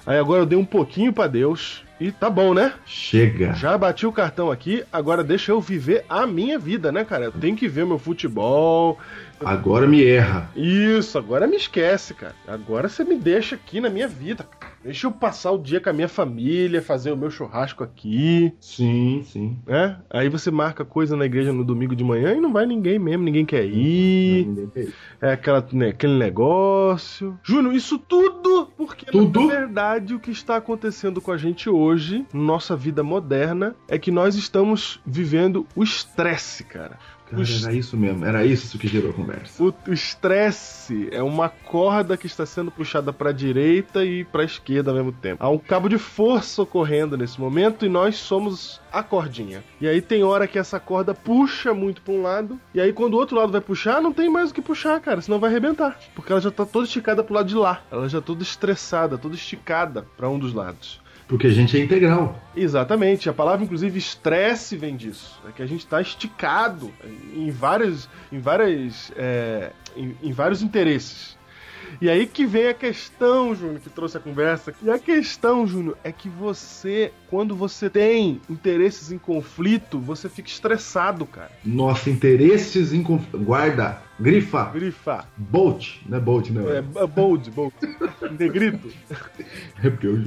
[0.06, 1.82] Aí agora eu dei um pouquinho pra Deus.
[2.00, 2.72] E tá bom, né?
[2.86, 3.52] Chega.
[3.52, 7.26] Já bati o cartão aqui, agora deixa eu viver a minha vida, né, cara?
[7.26, 8.98] Eu tenho que ver meu futebol.
[9.44, 10.50] Agora me erra.
[10.54, 12.34] Isso, agora me esquece, cara.
[12.46, 14.46] Agora você me deixa aqui na minha vida.
[14.82, 19.22] Deixa eu passar o dia com a minha família, fazer o meu churrasco aqui, Sim,
[19.26, 19.58] sim.
[19.66, 19.98] né?
[20.08, 23.22] Aí você marca coisa na igreja no domingo de manhã e não vai ninguém mesmo,
[23.22, 24.46] ninguém quer ir.
[24.46, 24.94] Ninguém quer ir.
[25.20, 27.38] É aquela, né, aquele negócio.
[27.42, 29.40] Júnior, isso tudo porque, Tudo?
[29.42, 34.10] na verdade, o que está acontecendo com a gente hoje, nossa vida moderna, é que
[34.10, 36.98] nós estamos vivendo o estresse, cara.
[37.30, 39.62] Cara, era isso mesmo, era isso que gerou a conversa.
[39.62, 44.42] O o estresse é uma corda que está sendo puxada para a direita e para
[44.42, 45.42] a esquerda ao mesmo tempo.
[45.42, 49.64] Há um cabo de força ocorrendo nesse momento e nós somos a cordinha.
[49.80, 53.14] E aí tem hora que essa corda puxa muito para um lado, e aí quando
[53.14, 55.98] o outro lado vai puxar, não tem mais o que puxar, cara, senão vai arrebentar.
[56.14, 57.82] Porque ela já tá toda esticada pro lado de lá.
[57.90, 61.00] Ela já toda estressada, toda esticada para um dos lados.
[61.30, 62.36] Porque a gente é integral.
[62.56, 66.92] Exatamente, a palavra inclusive estresse vem disso, é que a gente está esticado
[67.36, 71.38] em vários, em várias, é, em, em vários interesses.
[72.00, 74.74] E aí que vem a questão, Júnior, que trouxe a conversa.
[74.82, 80.48] E a questão, Júnior, é que você, quando você tem interesses em conflito, você fica
[80.48, 81.50] estressado, cara.
[81.64, 83.24] Nossa, interesses em conf...
[83.34, 85.24] Guarda, grifa, Grifa.
[85.36, 86.70] Bolt, não é Bolt, não.
[86.70, 87.74] É, é bold, bold.
[88.38, 88.88] Negrito.
[89.82, 90.18] É porque eu...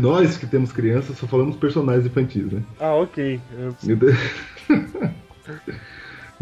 [0.00, 2.62] Nós que temos crianças só falamos personagens infantis, né?
[2.80, 3.38] Ah, ok.
[3.58, 5.12] É,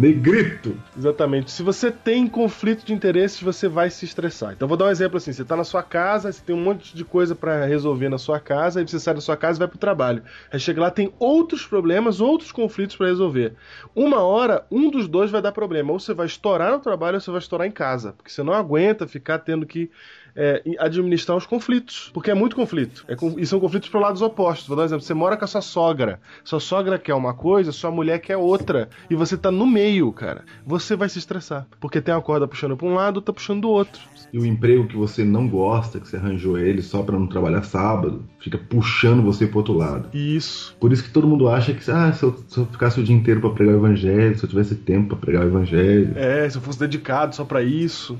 [0.00, 0.74] Negrito.
[0.96, 1.50] Exatamente.
[1.50, 4.54] Se você tem conflito de interesses, você vai se estressar.
[4.54, 6.96] Então vou dar um exemplo assim: você tá na sua casa, você tem um monte
[6.96, 9.68] de coisa para resolver na sua casa, aí você sai da sua casa e vai
[9.68, 10.22] pro trabalho.
[10.50, 13.52] Aí chega lá, tem outros problemas, outros conflitos para resolver.
[13.94, 15.92] Uma hora, um dos dois vai dar problema.
[15.92, 18.14] Ou você vai estourar no trabalho ou você vai estourar em casa.
[18.14, 19.90] Porque você não aguenta ficar tendo que
[20.34, 22.10] é, administrar os conflitos.
[22.12, 23.04] Porque é muito conflito.
[23.08, 24.66] É, e são conflitos para lados opostos.
[24.68, 26.20] Vou dar um exemplo: você mora com a sua sogra.
[26.44, 28.88] Sua sogra quer uma coisa, sua mulher quer outra.
[29.08, 30.44] E você tá no meio, cara.
[30.66, 31.66] Você vai se estressar.
[31.80, 34.00] Porque tem uma corda puxando pra um lado, outra puxando do outro.
[34.32, 37.62] E o emprego que você não gosta, que você arranjou ele só pra não trabalhar
[37.62, 40.08] sábado, fica puxando você pro outro lado.
[40.16, 40.76] Isso.
[40.78, 43.14] Por isso que todo mundo acha que ah, se, eu, se eu ficasse o dia
[43.14, 46.56] inteiro pra pregar o evangelho, se eu tivesse tempo pra pregar o evangelho, É, se
[46.56, 48.18] eu fosse dedicado só pra isso.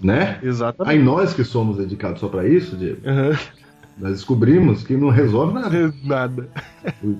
[0.00, 0.38] Né?
[0.42, 0.92] Exatamente.
[0.96, 3.36] Aí nós que somos dedicados só pra isso, Diego, Aham.
[3.98, 5.94] nós descobrimos que não resolve nada.
[6.04, 6.48] Nada.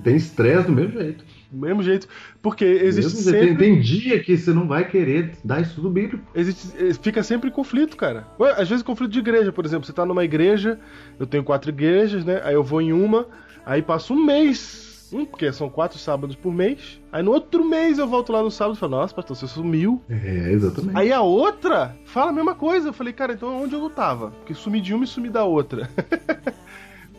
[0.03, 1.25] Tem estresse do mesmo jeito.
[1.51, 2.07] Do mesmo jeito.
[2.41, 3.39] Porque existe Mesmo jeito.
[3.39, 3.65] Tem, sempre.
[3.65, 6.23] tem dia que você não vai querer dar estudo bíblico.
[6.35, 8.27] Existe, eh, fica sempre em conflito, cara.
[8.55, 9.85] Às vezes conflito de igreja, por exemplo.
[9.85, 10.79] Você tá numa igreja,
[11.19, 12.39] eu tenho quatro igrejas, né?
[12.43, 13.25] Aí eu vou em uma,
[13.65, 14.88] aí passo um mês.
[15.11, 16.99] Hum, porque são quatro sábados por mês.
[17.11, 20.01] Aí no outro mês eu volto lá no sábado e falo, nossa, pastor, você sumiu.
[20.09, 20.97] É, exatamente.
[20.97, 22.89] Aí a outra fala a mesma coisa.
[22.89, 24.31] Eu falei, cara, então onde eu tava?
[24.31, 25.89] Porque sumi de uma e sumi da outra.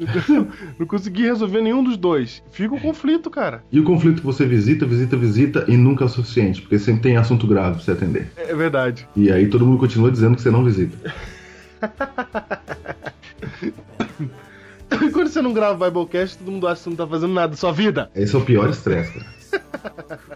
[0.00, 0.48] Entendeu?
[0.78, 2.42] Não consegui resolver nenhum dos dois.
[2.50, 3.62] Fica o conflito, cara.
[3.70, 7.02] E o conflito que você visita, visita, visita e nunca é o suficiente, porque sempre
[7.02, 8.32] tem assunto grave pra você atender.
[8.36, 9.06] É verdade.
[9.14, 10.96] E aí todo mundo continua dizendo que você não visita.
[15.12, 17.56] Quando você não grava Biblecast, todo mundo acha que você não tá fazendo nada da
[17.56, 18.10] sua vida.
[18.14, 19.26] Esse é o pior estresse, cara.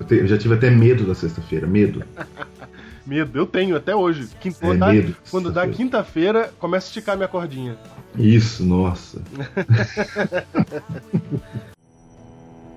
[0.00, 2.02] Eu, te- eu já tive até medo da sexta-feira, medo.
[3.06, 4.26] Medo, eu tenho até hoje.
[4.40, 5.16] Quinta- É, quando dá- medo.
[5.30, 7.76] Quando dá quinta-feira, começa a esticar minha cordinha.
[8.16, 9.20] Isso, nossa.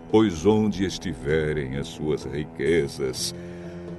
[0.10, 3.36] Pois onde estiverem as suas riquezas,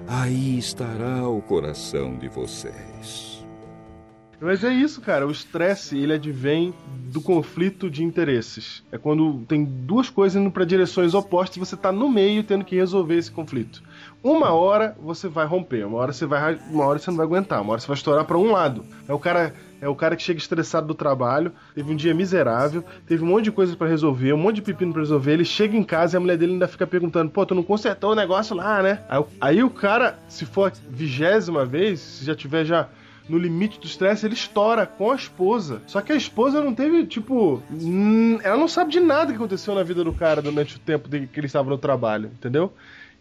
[0.07, 3.45] aí estará o coração de vocês.
[4.41, 5.27] Mas é isso, cara.
[5.27, 6.73] O estresse, ele advém
[7.09, 8.83] do conflito de interesses.
[8.93, 12.65] É quando tem duas coisas indo para direções opostas e você tá no meio tendo
[12.65, 13.83] que resolver esse conflito.
[14.23, 17.63] Uma hora você vai romper, uma hora você vai, uma hora você não vai aguentar,
[17.63, 18.85] uma hora você vai estourar para um lado.
[19.09, 22.85] É o cara, é o cara que chega estressado do trabalho, teve um dia miserável,
[23.07, 25.77] teve um monte de coisa para resolver, um monte de pepino para resolver, ele chega
[25.77, 28.55] em casa e a mulher dele ainda fica perguntando: "Pô, tu não consertou o negócio
[28.55, 32.89] lá, né?" Aí, aí o cara, se for a vigésima vez, se já tiver já
[33.29, 35.83] no limite do estresse, ele estoura com a esposa.
[35.87, 37.63] Só que a esposa não teve, tipo.
[37.71, 41.09] hum, Ela não sabe de nada que aconteceu na vida do cara durante o tempo
[41.09, 42.73] que ele estava no trabalho, entendeu?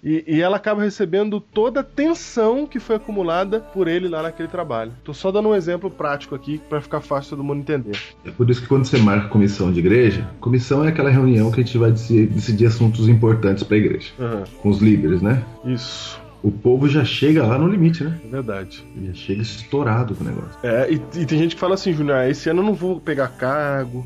[0.03, 4.47] E, e ela acaba recebendo toda a tensão que foi acumulada por ele lá naquele
[4.47, 4.91] trabalho.
[5.03, 7.97] Tô só dando um exemplo prático aqui pra ficar fácil todo mundo entender.
[8.23, 11.61] É por isso que quando você marca comissão de igreja, comissão é aquela reunião que
[11.61, 14.11] a gente vai decidir, decidir assuntos importantes pra igreja.
[14.19, 15.43] Aham, Com os líderes, né?
[15.65, 18.19] Isso, O povo já chega lá no limite, né?
[18.23, 18.85] é verdade.
[19.05, 20.57] Já chega estourado com o negócio.
[20.63, 22.99] É, e, e tem gente que fala assim, Júnior, ah, esse ano eu não vou
[22.99, 24.05] pegar cargo,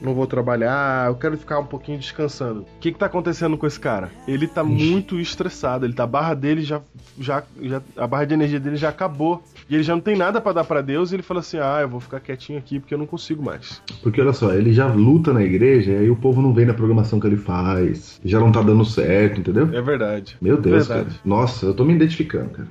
[0.00, 2.60] não vou trabalhar, eu quero ficar um pouquinho descansando.
[2.60, 4.10] O que que tá acontecendo com esse cara?
[4.26, 6.80] Ele tá muito estressado, ele tá, a barra dele já,
[7.18, 9.42] já, já a barra de energia dele já acabou.
[9.68, 11.78] E ele já não tem nada pra dar pra Deus e ele fala assim: "Ah,
[11.80, 13.82] eu vou ficar quietinho aqui porque eu não consigo mais".
[14.02, 16.74] Porque olha só, ele já luta na igreja e aí o povo não vem na
[16.74, 18.20] programação que ele faz.
[18.24, 19.68] Já não tá dando certo, entendeu?
[19.72, 20.36] É verdade.
[20.40, 21.10] Meu Deus, Verdade.
[21.10, 21.20] cara.
[21.24, 22.68] Nossa, eu tô me identificando, cara.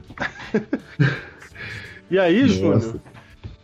[2.09, 2.53] E aí, Nossa.
[2.53, 3.01] Júnior,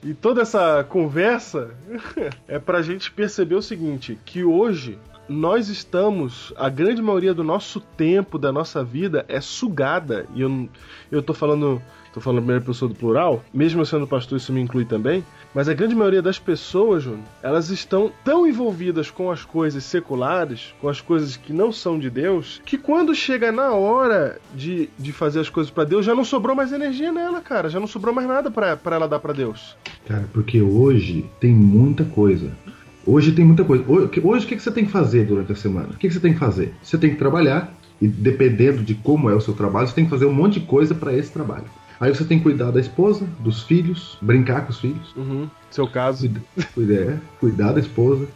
[0.03, 1.71] e toda essa conversa
[2.47, 4.97] é pra gente perceber o seguinte, que hoje
[5.29, 10.69] nós estamos, a grande maioria do nosso tempo, da nossa vida é sugada, e eu,
[11.11, 11.81] eu tô falando,
[12.13, 15.67] tô falando a primeira pessoa do plural, mesmo sendo pastor, isso me inclui também, mas
[15.67, 20.87] a grande maioria das pessoas, Júnior, elas estão tão envolvidas com as coisas seculares, com
[20.87, 25.39] as coisas que não são de Deus, que quando chega na hora de, de fazer
[25.39, 28.27] as coisas para Deus, já não sobrou mais energia nela, cara, já não sobrou mais
[28.27, 29.75] nada para ela dar para Deus.
[30.07, 32.51] Cara, porque hoje tem muita coisa.
[33.05, 33.83] Hoje tem muita coisa.
[33.87, 35.89] Hoje, hoje o que, que você tem que fazer durante a semana?
[35.89, 36.73] O que, que você tem que fazer?
[36.83, 40.09] Você tem que trabalhar, e dependendo de como é o seu trabalho, você tem que
[40.09, 41.65] fazer um monte de coisa para esse trabalho.
[42.01, 45.15] Aí você tem que cuidar da esposa, dos filhos, brincar com os filhos.
[45.15, 45.47] Uhum.
[45.69, 46.27] Seu caso.
[46.73, 48.27] Cuidar, é, cuidar da esposa.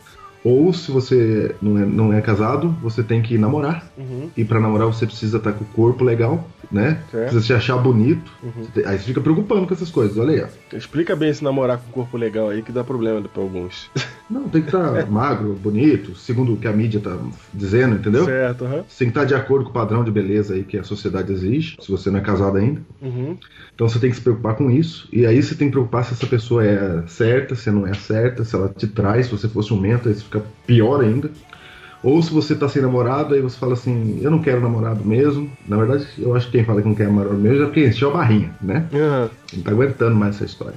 [0.46, 3.92] Ou se você não é, não é casado, você tem que namorar.
[3.98, 4.30] Uhum.
[4.38, 7.02] E para namorar você precisa estar com o corpo legal, né?
[7.10, 7.32] Certo.
[7.32, 8.32] Precisa se achar bonito.
[8.44, 8.64] Uhum.
[8.72, 10.18] Você Aí você fica preocupando com essas coisas.
[10.20, 10.78] Olha aí.
[10.78, 13.90] Explica bem esse namorar com corpo legal aí que dá problema pra alguns.
[14.30, 17.16] Não, tem que estar magro, bonito, segundo o que a mídia tá
[17.54, 18.26] dizendo, entendeu?
[18.26, 18.84] certo, aham.
[18.88, 21.32] Você tem que estar de acordo com o padrão de beleza aí que a sociedade
[21.32, 22.82] exige, se você não é casado ainda.
[23.02, 23.38] Uhum.
[23.76, 25.08] Então você tem que se preocupar com isso.
[25.12, 28.44] E aí você tem que preocupar se essa pessoa é certa, se não é certa,
[28.44, 30.35] se ela te traz, se você for ciumento, aí isso fica
[30.66, 31.30] pior ainda.
[32.04, 35.50] Ou se você tá sem namorado, aí você fala assim, eu não quero namorado mesmo.
[35.68, 38.12] Na verdade, eu acho que quem fala que não quer namorado mesmo é porque encheu
[38.12, 38.86] a barrinha, né?
[38.94, 39.30] Aham.
[39.54, 40.76] Não tá aguentando mais essa história.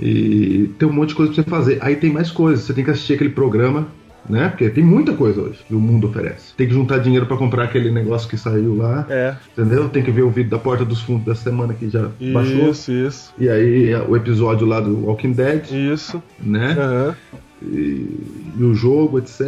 [0.00, 1.78] E tem um monte de coisa pra você fazer.
[1.80, 2.64] Aí tem mais coisas.
[2.64, 3.86] Você tem que assistir aquele programa,
[4.28, 4.48] né?
[4.48, 6.54] Porque tem muita coisa hoje que o mundo oferece.
[6.56, 9.06] Tem que juntar dinheiro pra comprar aquele negócio que saiu lá.
[9.08, 9.36] É.
[9.56, 9.88] Entendeu?
[9.90, 12.70] Tem que ver o vídeo da Porta dos Fundos da semana que já baixou.
[12.70, 13.32] Isso, isso.
[13.38, 16.20] E aí é o episódio lá do Walking Dead, Isso.
[16.40, 16.72] né?
[16.76, 17.14] Aham.
[17.62, 19.40] E, e o jogo, etc.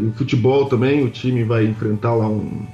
[0.00, 2.66] E o futebol também, o time vai enfrentar lá um,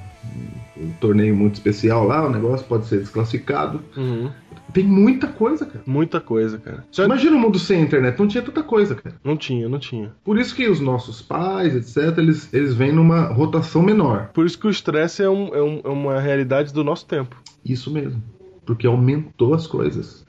[0.77, 3.81] um torneio muito especial lá, o negócio pode ser desclassificado.
[3.95, 4.29] Uhum.
[4.73, 5.81] Tem muita coisa, cara.
[5.87, 6.85] Muita coisa, cara.
[6.91, 9.15] Só Imagina um mundo sem internet, não tinha tanta coisa, cara.
[9.23, 10.11] Não tinha, não tinha.
[10.23, 14.29] Por isso que os nossos pais, etc., eles, eles vêm numa rotação menor.
[14.33, 17.35] Por isso que o estresse é, um- é um- é uma realidade do nosso tempo.
[17.65, 18.21] Isso mesmo.
[18.65, 20.25] Porque aumentou as coisas.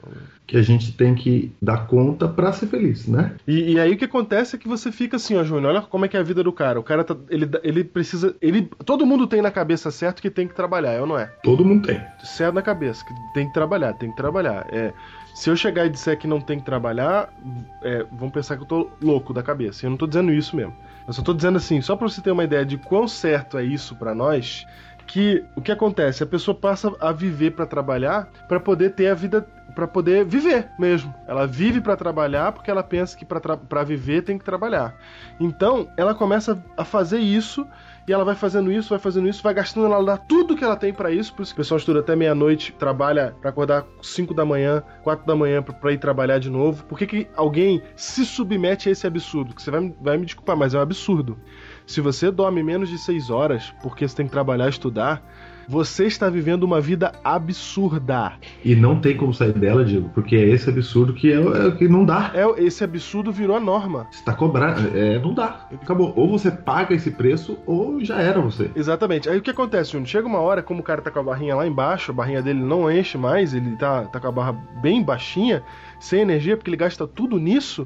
[0.49, 3.35] Que a gente tem que dar conta pra ser feliz, né?
[3.47, 6.05] E, e aí o que acontece é que você fica assim, ó, Júnior, olha como
[6.05, 6.79] é que é a vida do cara.
[6.79, 10.47] O cara tá, ele, ele precisa, ele, todo mundo tem na cabeça certo que tem
[10.47, 11.27] que trabalhar, é ou não é?
[11.43, 12.01] Todo mundo tem.
[12.23, 14.65] Certo na cabeça, que tem que trabalhar, tem que trabalhar.
[14.71, 14.91] É,
[15.35, 17.31] se eu chegar e disser que não tem que trabalhar,
[17.83, 19.85] é, vão pensar que eu tô louco da cabeça.
[19.85, 20.73] Eu não tô dizendo isso mesmo.
[21.07, 23.63] Eu só tô dizendo assim, só pra você ter uma ideia de quão certo é
[23.63, 24.65] isso pra nós,
[25.09, 26.21] que o que acontece?
[26.21, 30.69] A pessoa passa a viver pra trabalhar pra poder ter a vida pra poder viver
[30.77, 31.13] mesmo.
[31.27, 34.95] Ela vive pra trabalhar porque ela pensa que pra viver tem que trabalhar.
[35.39, 37.65] Então, ela começa a fazer isso
[38.07, 40.75] e ela vai fazendo isso, vai fazendo isso, vai gastando, ela dá tudo que ela
[40.75, 41.33] tem pra isso.
[41.33, 45.25] Por isso que o pessoal estuda até meia-noite, trabalha pra acordar 5 da manhã, 4
[45.25, 46.83] da manhã pra ir trabalhar de novo.
[46.85, 49.55] Por que, que alguém se submete a esse absurdo?
[49.55, 51.39] Que você vai, vai me desculpar, mas é um absurdo.
[51.89, 55.23] Se você dorme menos de 6 horas porque você tem que trabalhar e estudar,
[55.67, 58.33] você está vivendo uma vida absurda.
[58.63, 61.71] E não tem como sair dela, Diego, porque é esse absurdo que é, o- é
[61.71, 62.29] que não dá.
[62.35, 64.05] É, esse absurdo virou a norma.
[64.11, 64.95] Você tá cobrando.
[64.95, 65.67] É, não dá.
[65.81, 66.13] Acabou.
[66.15, 68.69] Ou você paga esse preço, ou já era você.
[68.75, 69.27] Exatamente.
[69.27, 70.07] Aí o que acontece, Júnior?
[70.07, 72.59] Chega uma hora, como o cara tá com a barrinha lá embaixo, a barrinha dele
[72.61, 75.63] não enche mais, ele tá, tá com a barra bem baixinha,
[75.99, 77.85] sem energia, porque ele gasta tudo nisso.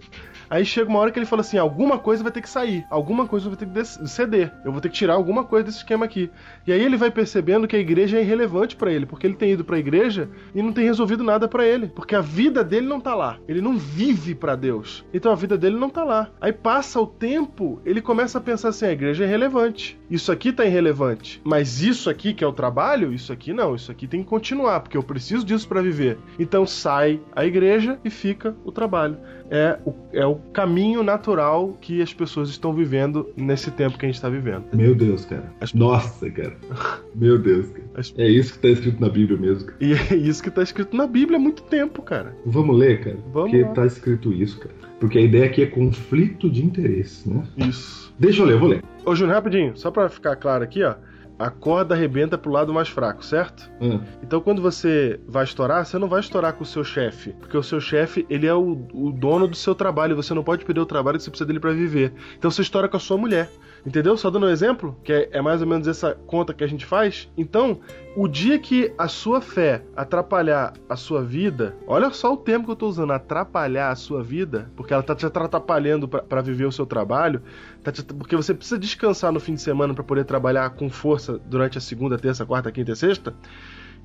[0.53, 3.27] Aí chega uma hora que ele fala assim: alguma coisa vai ter que sair, alguma
[3.27, 6.29] coisa vai ter que ceder, eu vou ter que tirar alguma coisa desse esquema aqui.
[6.67, 9.53] E aí ele vai percebendo que a igreja é irrelevante pra ele, porque ele tem
[9.53, 12.99] ido pra igreja e não tem resolvido nada pra ele, porque a vida dele não
[12.99, 13.39] tá lá.
[13.47, 15.03] Ele não vive pra Deus.
[15.11, 16.29] Então a vida dele não tá lá.
[16.39, 19.99] Aí passa o tempo, ele começa a pensar assim: a igreja é irrelevante.
[20.07, 21.41] Isso aqui tá irrelevante.
[21.43, 24.81] Mas isso aqui que é o trabalho, isso aqui não, isso aqui tem que continuar,
[24.81, 26.19] porque eu preciso disso pra viver.
[26.37, 29.17] Então sai a igreja e fica o trabalho.
[29.51, 34.09] É o, é o caminho natural que as pessoas estão vivendo nesse tempo que a
[34.09, 34.63] gente tá vivendo.
[34.73, 35.43] Meu Deus, cara.
[35.75, 36.55] Nossa, cara.
[37.13, 37.83] Meu Deus, cara.
[37.95, 39.67] As- É isso que tá escrito na Bíblia mesmo.
[39.67, 39.77] cara.
[39.79, 42.35] E é isso que tá escrito na Bíblia há muito tempo, cara.
[42.45, 43.17] Vamos ler, cara?
[43.31, 43.69] Vamos Porque lá.
[43.73, 44.73] tá escrito isso, cara.
[44.99, 47.43] Porque a ideia aqui é conflito de interesse, né?
[47.57, 48.13] Isso.
[48.17, 48.83] Deixa eu ler, eu vou ler.
[49.05, 50.95] Ô, Júnior, rapidinho, só pra ficar claro aqui, ó.
[51.39, 53.69] A corda arrebenta pro lado mais fraco, certo?
[53.81, 57.57] Ah, Então, quando você vai estourar, você não vai estourar com o seu chefe, porque
[57.57, 60.15] o seu chefe ele é o, o dono do seu trabalho.
[60.15, 62.13] Você não pode perder o trabalho que você precisa dele para viver.
[62.37, 63.49] Então, você estoura com a sua mulher,
[63.85, 64.15] entendeu?
[64.17, 66.85] Só dando um exemplo, que é, é mais ou menos essa conta que a gente
[66.85, 67.29] faz.
[67.37, 67.79] Então,
[68.15, 72.71] o dia que a sua fé atrapalhar a sua vida, olha só o termo que
[72.71, 76.71] eu tô usando, atrapalhar a sua vida, porque ela tá te atrapalhando para viver o
[76.71, 77.41] seu trabalho,
[77.83, 81.39] tá te- porque você precisa descansar no fim de semana para poder trabalhar com força
[81.45, 83.33] durante a segunda, terça, quarta, quinta e sexta.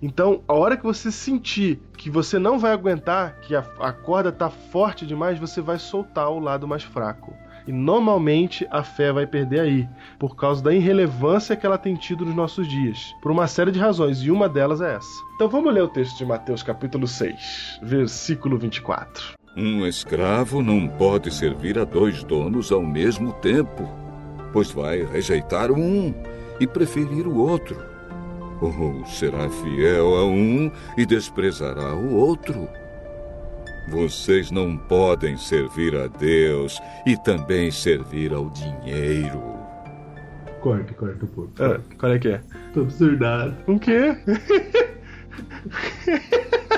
[0.01, 4.31] Então, a hora que você sentir que você não vai aguentar, que a, a corda
[4.31, 7.35] tá forte demais, você vai soltar o lado mais fraco.
[7.69, 9.89] E normalmente a fé vai perder aí,
[10.19, 13.79] por causa da irrelevância que ela tem tido nos nossos dias, por uma série de
[13.79, 15.21] razões, e uma delas é essa.
[15.35, 19.35] Então vamos ler o texto de Mateus capítulo 6, versículo 24.
[19.55, 23.87] Um escravo não pode servir a dois donos ao mesmo tempo,
[24.51, 26.15] pois vai rejeitar um
[26.59, 27.77] e preferir o outro.
[28.63, 32.67] Ou será fiel a um e desprezará o outro.
[33.91, 39.43] Vocês não podem servir a Deus e também servir ao dinheiro.
[40.61, 41.53] Corta, corta um pouco.
[41.61, 42.41] Ah, qual é que é?
[42.75, 43.57] Tô absurdado.
[43.67, 44.17] O quê?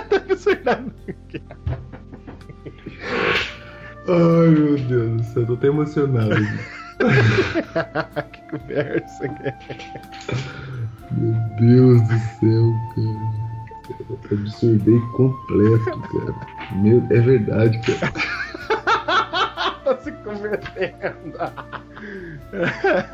[0.08, 0.92] tá absurdado.
[4.08, 6.34] Ai, meu Deus do céu, tô até emocionado.
[8.32, 9.58] que conversa, cara.
[11.12, 13.39] meu Deus do céu, cara.
[14.32, 16.34] Absurdei completo, cara.
[16.76, 18.12] Meu, é verdade, cara.
[19.84, 21.38] tá se convertendo.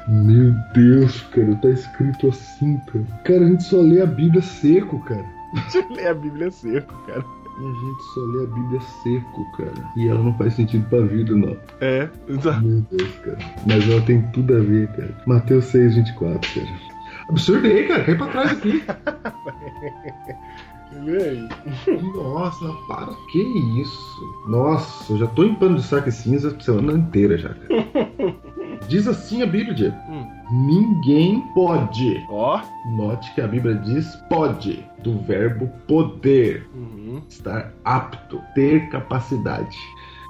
[0.08, 3.04] Meu Deus, cara, tá escrito assim, cara.
[3.24, 5.24] Cara, a gente só lê a Bíblia seco, cara.
[5.54, 7.24] Deixa eu ler a Bíblia seco, cara.
[7.58, 9.90] E a gente só lê a Bíblia seco, cara.
[9.96, 11.56] E ela não faz sentido pra vida, não.
[11.80, 12.62] É, exato.
[12.62, 13.38] Meu Deus, cara.
[13.66, 15.16] Mas ela tem tudo a ver, cara.
[15.26, 16.96] Mateus 6, 24, cara.
[17.30, 18.04] Absurdei, cara.
[18.04, 18.84] Cai pra trás aqui.
[21.05, 21.49] Aí.
[22.14, 23.12] Nossa, para.
[23.30, 23.38] Que
[23.80, 24.44] isso?
[24.49, 28.36] Nossa, eu já tô em pano de saco e cinza a semana inteira já, cara.
[28.88, 29.99] Diz assim a Bíblia.
[30.09, 30.26] Hum.
[30.66, 32.24] Ninguém pode.
[32.28, 32.61] Ó.
[32.97, 37.20] Note que a Bíblia diz pode, do verbo poder, Uhum.
[37.28, 39.76] estar apto, ter capacidade.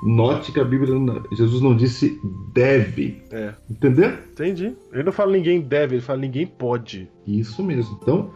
[0.02, 0.94] Note que a Bíblia,
[1.32, 2.18] Jesus não disse
[2.54, 3.22] deve.
[3.30, 3.52] É.
[3.68, 4.10] Entendeu?
[4.32, 4.74] Entendi.
[4.92, 7.08] Ele não fala ninguém deve, ele fala ninguém pode.
[7.26, 7.98] Isso mesmo.
[8.00, 8.30] Então,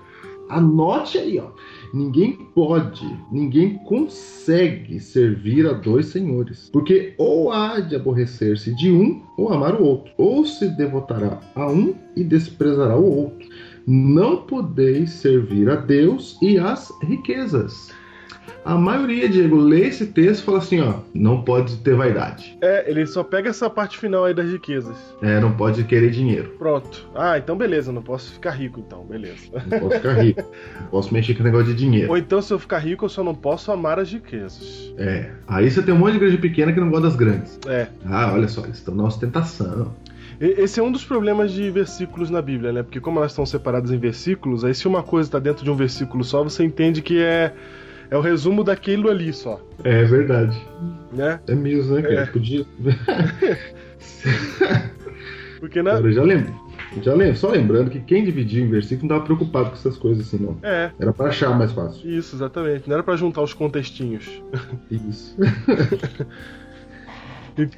[0.51, 1.51] anote aí, ó.
[1.92, 6.70] Ninguém pode, ninguém consegue servir a dois senhores.
[6.72, 10.12] Porque ou há de aborrecer-se de um ou amar o outro.
[10.16, 13.48] Ou se devotará a um e desprezará o outro.
[13.86, 17.90] Não podeis servir a Deus e às riquezas.
[18.64, 22.57] A maioria, Diego, lê esse texto e fala assim, ó, não pode ter vaidade.
[22.61, 24.96] É, ele só pega essa parte final aí das riquezas.
[25.22, 26.55] É, não pode querer dinheiro.
[26.59, 27.09] Pronto.
[27.14, 29.51] Ah, então beleza, não posso ficar rico então, beleza.
[29.66, 30.44] Não posso ficar rico.
[30.80, 32.11] Não posso mexer com negócio de dinheiro.
[32.11, 34.92] Ou então, se eu ficar rico, eu só não posso amar as riquezas.
[34.98, 35.30] É.
[35.46, 37.59] Aí você tem um monte de igreja pequena que não gosta das grandes.
[37.66, 37.88] É.
[38.05, 39.94] Ah, olha só, eles estão na ostentação.
[40.40, 42.82] Esse é um dos problemas de versículos na Bíblia, né?
[42.82, 45.76] Porque como elas estão separadas em versículos, aí se uma coisa está dentro de um
[45.76, 47.53] versículo só, você entende que é,
[48.11, 50.61] é o resumo daquilo ali só, É verdade.
[51.13, 51.41] né?
[51.47, 52.15] É mesmo, né, cara?
[52.23, 52.27] É.
[52.27, 52.65] Podia.
[55.61, 55.93] Porque na...
[55.93, 56.55] Cara, eu já lembro.
[57.03, 57.37] Já lembro.
[57.37, 60.57] Só lembrando que quem dividia em versículo não estava preocupado com essas coisas assim, não.
[60.63, 62.09] É, Era pra achar mais fácil.
[62.11, 62.89] isso, exatamente.
[62.89, 64.43] Não era pra juntar os contextinhos.
[64.91, 65.37] Isso.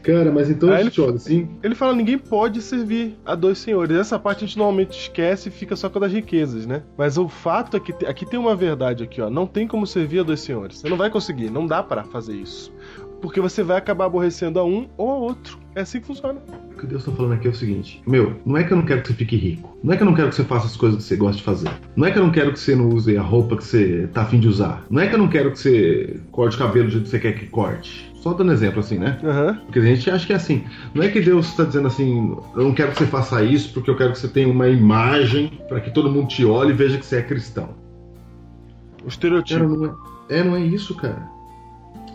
[0.02, 1.48] Cara, mas então Aí ele- assim.
[1.62, 3.96] Ele fala, ninguém pode servir a dois senhores.
[3.96, 6.82] Essa parte a gente normalmente esquece e fica só com a das riquezas, né?
[6.96, 9.30] Mas o fato é que aqui tem uma verdade aqui, ó.
[9.30, 10.78] Não tem como servir a dois senhores.
[10.78, 12.72] Você não vai conseguir, não dá pra fazer isso.
[13.22, 15.56] Porque você vai acabar aborrecendo a um ou a outro.
[15.74, 16.40] É assim que funciona.
[16.74, 18.84] O que Deus tá falando aqui é o seguinte: Meu, não é que eu não
[18.84, 19.78] quero que você fique rico.
[19.82, 21.42] Não é que eu não quero que você faça as coisas que você gosta de
[21.44, 21.70] fazer.
[21.96, 24.22] Não é que eu não quero que você não use a roupa que você tá
[24.22, 24.84] afim de usar.
[24.90, 27.18] Não é que eu não quero que você corte o cabelo do jeito que você
[27.20, 28.12] quer que corte.
[28.16, 29.18] Só dando exemplo assim, né?
[29.24, 29.60] Aham.
[29.64, 30.64] Porque a gente acha que é assim.
[30.92, 33.88] Não é que Deus está dizendo assim, eu não quero que você faça isso porque
[33.88, 36.98] eu quero que você tenha uma imagem para que todo mundo te olhe e veja
[36.98, 37.64] que você é cristão.
[37.64, 39.64] O Cara, estereotipo.
[39.64, 39.86] não
[40.28, 41.31] é, é, não é isso, cara.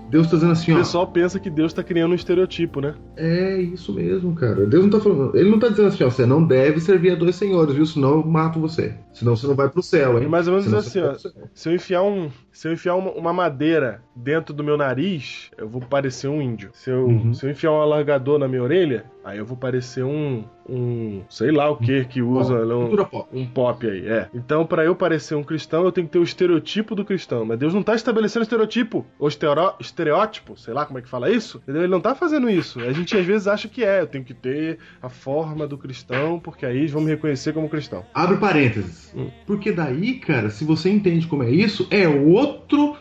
[0.10, 0.78] Deus está dizendo assim, O ó.
[0.80, 2.96] pessoal pensa que Deus tá criando um estereotipo, né?
[3.16, 4.66] É isso mesmo, cara.
[4.66, 5.36] Deus não tá falando.
[5.36, 7.86] Ele não tá dizendo assim, ó, você não deve servir a dois senhores, viu?
[7.86, 8.96] Senão eu mato você.
[9.14, 10.26] Senão você não vai pro céu, hein?
[10.26, 11.48] É mais ou menos Senão assim, ó.
[11.54, 15.68] Se eu enfiar um, se eu enfiar uma, uma madeira dentro do meu nariz, eu
[15.68, 16.70] vou parecer um índio.
[16.74, 17.34] Se eu, Uhum.
[17.34, 21.52] se eu enfiar um alargador na minha orelha, aí eu vou parecer um, um, sei
[21.52, 23.30] lá o que que usa, um, pop.
[23.34, 24.28] um pop aí, é.
[24.34, 27.46] Então, pra eu parecer um cristão, eu tenho que ter o estereotipo do cristão.
[27.46, 31.30] Mas Deus não tá estabelecendo estereotipo, ou esteró- estereótipo, sei lá como é que fala
[31.30, 31.58] isso.
[31.64, 31.84] Entendeu?
[31.84, 32.80] Ele não tá fazendo isso.
[32.82, 36.40] A gente às vezes acha que é, eu tenho que ter a forma do cristão,
[36.40, 38.06] porque aí eles vão me reconhecer como cristão.
[38.14, 39.14] Abre parênteses.
[39.16, 39.30] Hum.
[39.46, 42.96] Porque daí, cara, se você entende como é isso, é outro.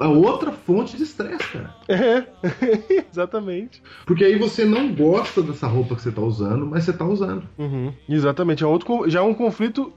[0.00, 1.74] É outra fonte de estresse, cara.
[1.88, 2.24] É,
[3.10, 3.82] exatamente.
[4.06, 7.42] Porque aí você não gosta dessa roupa que você tá usando, mas você tá usando.
[7.58, 9.92] Uhum, Exatamente, é outro, já é um conflito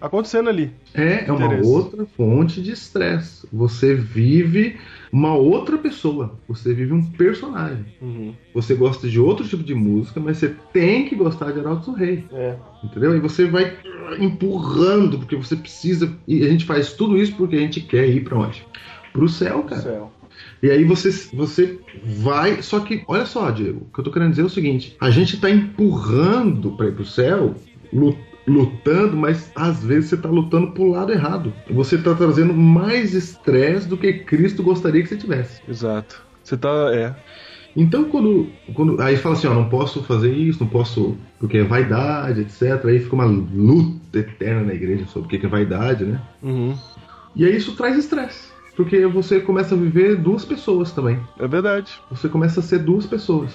[0.00, 0.72] acontecendo ali.
[0.94, 1.68] É, é uma Interesse.
[1.68, 3.46] outra fonte de estresse.
[3.52, 4.78] Você vive
[5.12, 6.38] uma outra pessoa.
[6.48, 7.84] Você vive um personagem.
[8.00, 8.34] Uhum.
[8.54, 11.92] Você gosta de outro tipo de música, mas você tem que gostar de Arautos do
[11.92, 12.24] Rei.
[12.32, 12.56] É.
[12.82, 13.16] Entendeu?
[13.16, 13.76] E você vai
[14.18, 16.12] empurrando, porque você precisa.
[16.26, 18.64] E a gente faz tudo isso porque a gente quer ir pra onde?
[19.12, 19.82] Pro céu, cara.
[19.82, 20.12] Céu.
[20.62, 22.62] E aí você, você vai.
[22.62, 25.10] Só que, olha só, Diego, o que eu tô querendo dizer é o seguinte: a
[25.10, 27.54] gente tá empurrando para ir pro céu,
[28.46, 31.52] lutando, mas às vezes você tá lutando pro lado errado.
[31.70, 35.60] Você tá trazendo mais estresse do que Cristo gostaria que você tivesse.
[35.68, 36.22] Exato.
[36.42, 36.90] Você tá.
[36.92, 37.14] É.
[37.74, 39.00] Então, quando, quando.
[39.00, 41.16] Aí fala assim: ó, não posso fazer isso, não posso.
[41.38, 42.84] Porque é vaidade, etc.
[42.84, 46.20] Aí fica uma luta eterna na igreja sobre o que é vaidade, né?
[46.42, 46.76] Uhum.
[47.34, 48.52] E aí isso traz estresse.
[48.76, 51.20] Porque você começa a viver duas pessoas também.
[51.38, 51.92] É verdade.
[52.10, 53.52] Você começa a ser duas pessoas.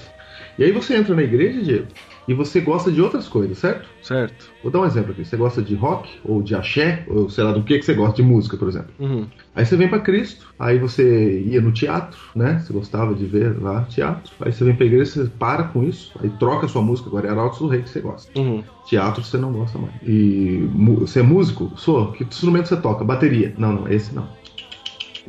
[0.58, 1.88] E aí você entra na igreja, Diego,
[2.28, 3.88] e você gosta de outras coisas, certo?
[4.02, 4.52] Certo.
[4.64, 5.24] Vou dar um exemplo aqui.
[5.24, 8.16] Você gosta de rock, ou de axé, ou sei lá do que, que você gosta
[8.16, 8.90] de música, por exemplo.
[9.00, 9.28] Uhum.
[9.56, 12.60] Aí você vem para Cristo, aí você ia no teatro, né?
[12.60, 14.32] Você gostava de ver lá teatro.
[14.42, 17.32] Aí você vem pra igreja, você para com isso, aí troca sua música, agora é
[17.32, 18.40] Arautos do Rei que você gosta.
[18.40, 18.64] Uhum.
[18.88, 19.94] Teatro você não gosta mais.
[20.04, 20.68] E
[21.00, 21.72] você é músico?
[21.76, 22.12] Sou.
[22.14, 23.06] Que instrumento você toca?
[23.06, 23.54] Bateria.
[23.58, 24.28] Não, não, esse não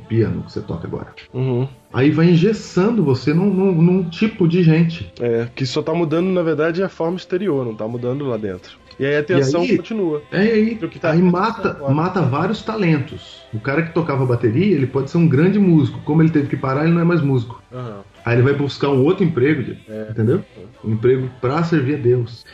[0.09, 1.09] piano que você toca agora.
[1.33, 1.69] Uhum.
[1.93, 5.13] Aí vai engessando você num, num, num, tipo de gente.
[5.21, 8.79] É, que só tá mudando, na verdade, a forma exterior, não tá mudando lá dentro.
[8.99, 10.23] E aí a tensão aí, continua.
[10.33, 13.43] É aí, tá aí mata, mata vários talentos.
[13.55, 16.01] O cara que tocava bateria, ele pode ser um grande músico.
[16.05, 17.63] Como ele teve que parar, ele não é mais músico.
[17.71, 18.01] Uhum.
[18.25, 20.09] Aí ele vai buscar um outro emprego, é.
[20.11, 20.45] entendeu?
[20.85, 22.45] Um emprego pra servir a Deus.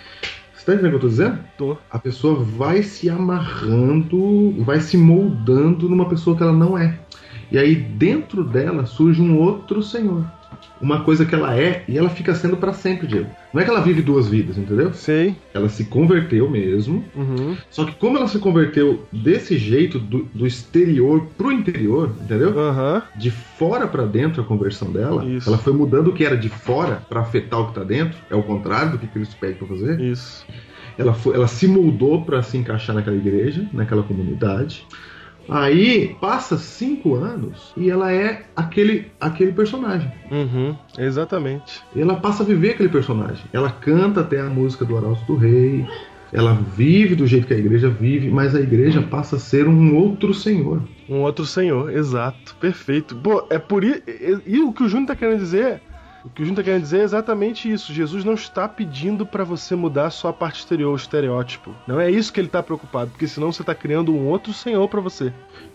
[0.55, 1.39] Você tá entendendo o que eu tô dizendo?
[1.59, 1.77] Tô.
[1.91, 6.99] A pessoa vai se amarrando, vai se moldando numa pessoa que ela não é.
[7.55, 10.25] E aí dentro dela surge um outro Senhor.
[10.81, 13.31] Uma coisa que ela é e ela fica sendo para sempre, Diego.
[13.53, 14.93] Não é que ela vive duas vidas, entendeu?
[14.93, 15.37] Sei.
[15.55, 17.05] Ela se converteu mesmo.
[17.15, 17.57] Uhum.
[17.71, 22.49] Só que como ela se converteu desse jeito, do, do exterior pro interior, entendeu?
[22.49, 23.03] Uhum.
[23.15, 25.49] De fora para dentro a conversão dela, Isso.
[25.49, 28.19] ela foi mudando o que era de fora para afetar o que tá dentro.
[28.29, 30.01] É o contrário do que Cristo pede para fazer.
[30.01, 30.45] Isso.
[30.99, 34.85] Ela, foi, ela se moldou para se encaixar naquela igreja, naquela comunidade.
[35.49, 40.11] Aí passa cinco anos e ela é aquele, aquele personagem.
[40.31, 41.83] Uhum, exatamente.
[41.95, 43.45] E ela passa a viver aquele personagem.
[43.53, 45.87] Ela canta até a música do Arauto do Rei.
[46.33, 49.95] Ela vive do jeito que a igreja vive, mas a igreja passa a ser um
[49.95, 50.83] outro senhor.
[51.09, 53.15] Um outro senhor, exato, perfeito.
[53.15, 54.03] Pô, é por isso.
[54.09, 55.81] E, e o que o Júnior tá querendo dizer
[56.25, 57.93] o que o Júnior tá querendo dizer é exatamente isso.
[57.93, 61.75] Jesus não está pedindo para você mudar só a parte exterior, o estereótipo.
[61.87, 64.89] Não é isso que ele tá preocupado, porque senão você tá criando um outro senhor
[64.89, 65.33] para você.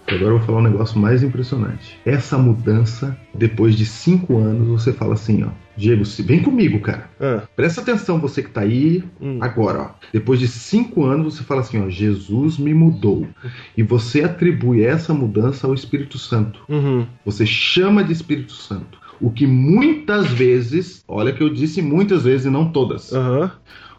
[0.07, 1.99] Agora eu vou falar um negócio mais impressionante.
[2.03, 5.49] Essa mudança, depois de cinco anos, você fala assim, ó.
[5.77, 7.09] Diego, vem comigo, cara.
[7.21, 7.43] Ah.
[7.55, 9.37] Presta atenção, você que tá aí Hum.
[9.39, 9.89] agora, ó.
[10.11, 11.89] Depois de cinco anos, você fala assim, ó.
[11.89, 13.27] Jesus me mudou.
[13.77, 16.61] E você atribui essa mudança ao Espírito Santo.
[16.67, 17.05] Uhum.
[17.23, 18.99] Você chama de Espírito Santo.
[19.21, 23.51] O que muitas vezes, olha que eu disse muitas vezes e não todas, Aham.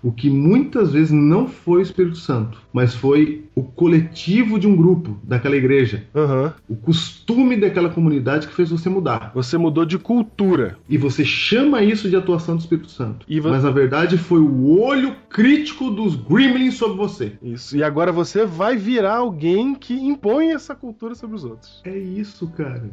[0.02, 4.74] o que muitas vezes não foi o Espírito Santo, mas foi o coletivo de um
[4.76, 6.52] grupo daquela igreja, Aham.
[6.68, 9.30] o costume daquela comunidade que fez você mudar.
[9.34, 10.76] Você mudou de cultura.
[10.88, 13.24] E você chama isso de atuação do Espírito Santo.
[13.28, 17.32] E vo- Mas na verdade foi o olho crítico dos gremlins sobre você.
[17.42, 17.76] Isso.
[17.76, 21.80] E agora você vai virar alguém que impõe essa cultura sobre os outros.
[21.84, 22.80] É isso, cara.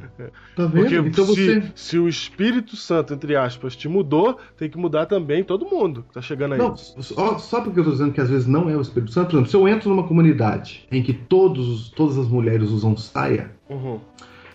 [0.56, 0.82] Tá vendo?
[0.82, 1.72] Porque então se, você.
[1.76, 6.14] se o Espírito Santo, entre aspas, te mudou, tem que mudar também todo mundo que
[6.16, 6.58] tá chegando aí.
[6.58, 9.28] Não, só, só porque eu tô dizendo que às vezes não é o Espírito Santo,
[9.28, 10.57] por exemplo, se eu entro numa comunidade
[10.92, 14.00] em que todos, os- todas as mulheres usam saia, Uhum.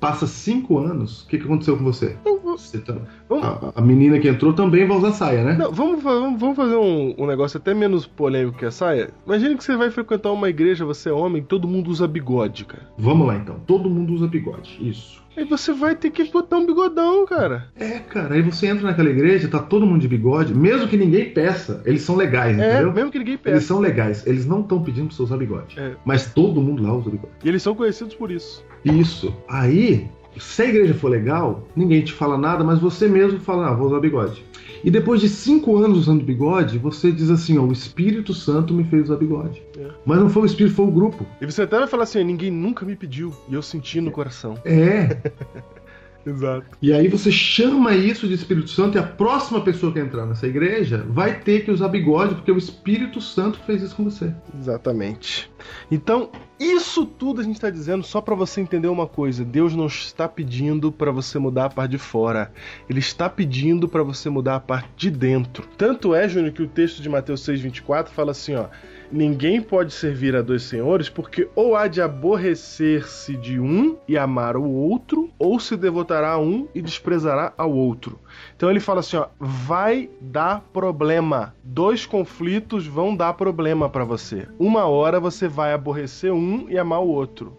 [0.03, 2.17] Passa cinco anos, o que, que aconteceu com você?
[2.45, 2.97] Você tá-
[3.29, 5.57] Vamos, a, a menina que entrou também vai usar saia, né?
[5.57, 9.11] Não, vamos, vamos- vamos fazer um, um negócio até menos polêmico que a saia.
[9.25, 12.83] Imagina que você vai frequentar uma igreja, você é homem, todo mundo usa bigode, cara.
[12.99, 13.61] Vamos lá então.
[13.65, 14.77] Todo mundo usa bigode.
[14.81, 15.23] Isso.
[15.37, 17.69] Aí você vai ter que botar um bigodão, cara.
[17.79, 21.31] É, cara, aí você entra naquela igreja, tá todo mundo de bigode, mesmo que ninguém
[21.31, 22.93] peça, eles são legais, É, entendeu?
[22.93, 23.67] mesmo que ninguém Eles peça.
[23.69, 25.79] são legais, eles não estão pedindo pra você usar bigode.
[25.81, 25.93] É.
[26.05, 27.33] Mas todo mundo lá usa bigode.
[27.43, 28.63] E eles são conhecidos por isso.
[28.85, 29.35] Isso.
[29.49, 30.09] Aí,
[30.39, 33.89] se a igreja for legal, ninguém te fala nada, mas você mesmo fala, ah, vou
[33.89, 34.45] usar bigode.
[34.85, 38.85] E depois de cinco anos usando bigode, você diz assim, ó, o Espírito Santo me
[38.85, 39.63] fez usar bigode.
[39.79, 39.89] É.
[40.05, 41.25] Mas não foi o Espírito, foi o grupo.
[41.41, 43.33] E você até vai falar assim, ninguém nunca me pediu.
[43.49, 44.55] E eu senti no coração.
[44.65, 45.19] É.
[46.25, 46.67] Exato.
[46.81, 50.47] E aí você chama isso de Espírito Santo e a próxima pessoa que entrar nessa
[50.47, 54.33] igreja vai ter que usar bigode, porque o Espírito Santo fez isso com você.
[54.59, 55.51] Exatamente.
[55.91, 56.31] Então,
[56.63, 60.29] isso tudo a gente está dizendo só para você entender uma coisa: Deus não está
[60.29, 62.53] pedindo para você mudar a parte de fora,
[62.89, 65.67] Ele está pedindo para você mudar a parte de dentro.
[65.77, 68.67] Tanto é, Júnior, que o texto de Mateus 6,24 fala assim: ó.
[69.13, 74.57] Ninguém pode servir a dois senhores, porque ou há de aborrecer-se de um e amar
[74.57, 78.19] o outro, ou se devotará a um e desprezará ao outro.
[78.63, 81.53] Então ele fala assim, ó, vai dar problema.
[81.65, 84.47] Dois conflitos vão dar problema pra você.
[84.57, 87.59] Uma hora você vai aborrecer um e amar o outro.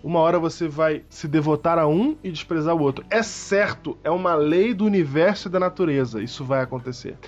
[0.00, 3.04] uma hora você vai se devotar a um e desprezar o outro.
[3.10, 7.18] É certo, é uma lei do universo e da natureza, isso vai acontecer.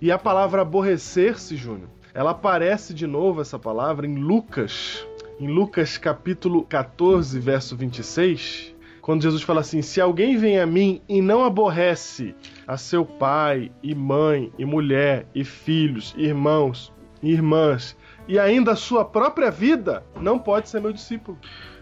[0.00, 5.06] E a palavra aborrecer-se, Júnior, ela aparece de novo, essa palavra, em Lucas,
[5.38, 11.00] em Lucas capítulo 14, verso 26, quando Jesus fala assim: Se alguém vem a mim
[11.08, 12.34] e não aborrece
[12.66, 16.92] a seu pai, e mãe, e mulher, e filhos, irmãos,
[17.22, 17.96] e irmãs,
[18.28, 21.38] e ainda a sua própria vida, não pode ser meu discípulo.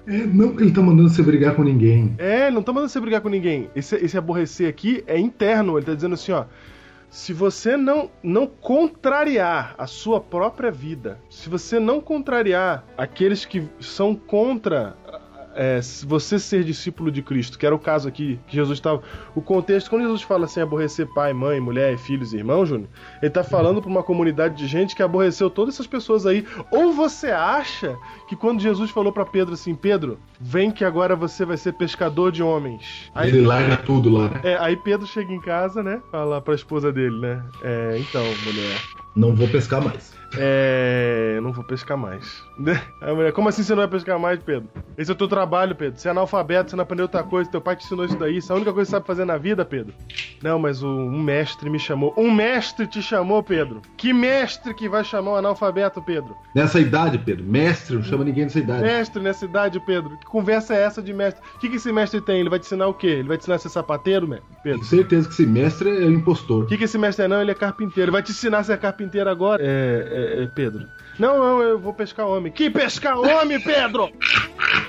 [0.07, 2.15] É, não ele tá mandando você brigar com ninguém.
[2.17, 3.69] É, ele não tá mandando você brigar com ninguém.
[3.77, 5.77] Esse, esse aborrecer aqui é interno.
[5.77, 6.47] Ele tá dizendo assim, ó.
[7.11, 13.67] Se você não, não contrariar a sua própria vida, se você não contrariar aqueles que
[13.81, 14.95] são contra
[15.59, 19.03] é, você ser discípulo de Cristo, que era o caso aqui que Jesus estava.
[19.35, 22.89] O contexto, quando Jesus fala assim, aborrecer pai, mãe, mulher, filhos e irmãos, Júnior,
[23.21, 26.47] ele está falando para uma comunidade de gente que aborreceu todas essas pessoas aí.
[26.71, 27.97] Ou você acha
[28.29, 32.31] que quando Jesus falou para Pedro assim, Pedro, vem que agora você vai ser pescador
[32.31, 33.11] de homens.
[33.13, 34.41] Aí, ele larga tudo lá, né?
[34.45, 36.01] É, aí Pedro chega em casa, né?
[36.13, 37.43] Fala pra esposa dele, né?
[37.65, 38.81] É, então, mulher.
[39.17, 40.15] Não vou pescar mais.
[40.37, 41.39] É.
[41.43, 42.43] Não vou pescar mais.
[43.01, 44.69] Aí a mulher, como assim você não vai pescar mais, Pedro?
[44.97, 45.99] Esse é o teu trabalho, Pedro.
[45.99, 48.37] Você é analfabeto, você não aprendeu outra coisa, teu pai te ensinou isso daí.
[48.37, 49.95] Isso é a única coisa que você sabe fazer na vida, Pedro.
[50.43, 52.13] Não, mas o, um mestre me chamou.
[52.17, 53.81] Um mestre te chamou, Pedro.
[53.97, 56.37] Que mestre que vai chamar um analfabeto, Pedro?
[56.55, 57.45] Nessa idade, Pedro.
[57.45, 58.83] Mestre, não chama ninguém nessa idade.
[58.83, 60.19] Mestre nessa idade, Pedro.
[60.19, 61.43] Que conversa é essa de mestre?
[61.57, 62.41] O que, que esse mestre tem?
[62.41, 63.07] Ele vai te ensinar o quê?
[63.07, 64.29] Ele vai te ensinar a ser sapateiro,
[64.63, 64.81] Pedro?
[64.81, 66.65] Tenho certeza que esse mestre é impostor.
[66.65, 67.29] O que, que esse mestre é?
[67.29, 68.09] Não, ele é carpinteiro.
[68.09, 69.63] Ele vai te ensinar a ser carpinteiro agora.
[69.65, 70.89] É, é, é Pedro.
[71.19, 72.53] Não, não, eu vou pescar homem.
[72.53, 74.11] Que pescar homem, Pedro?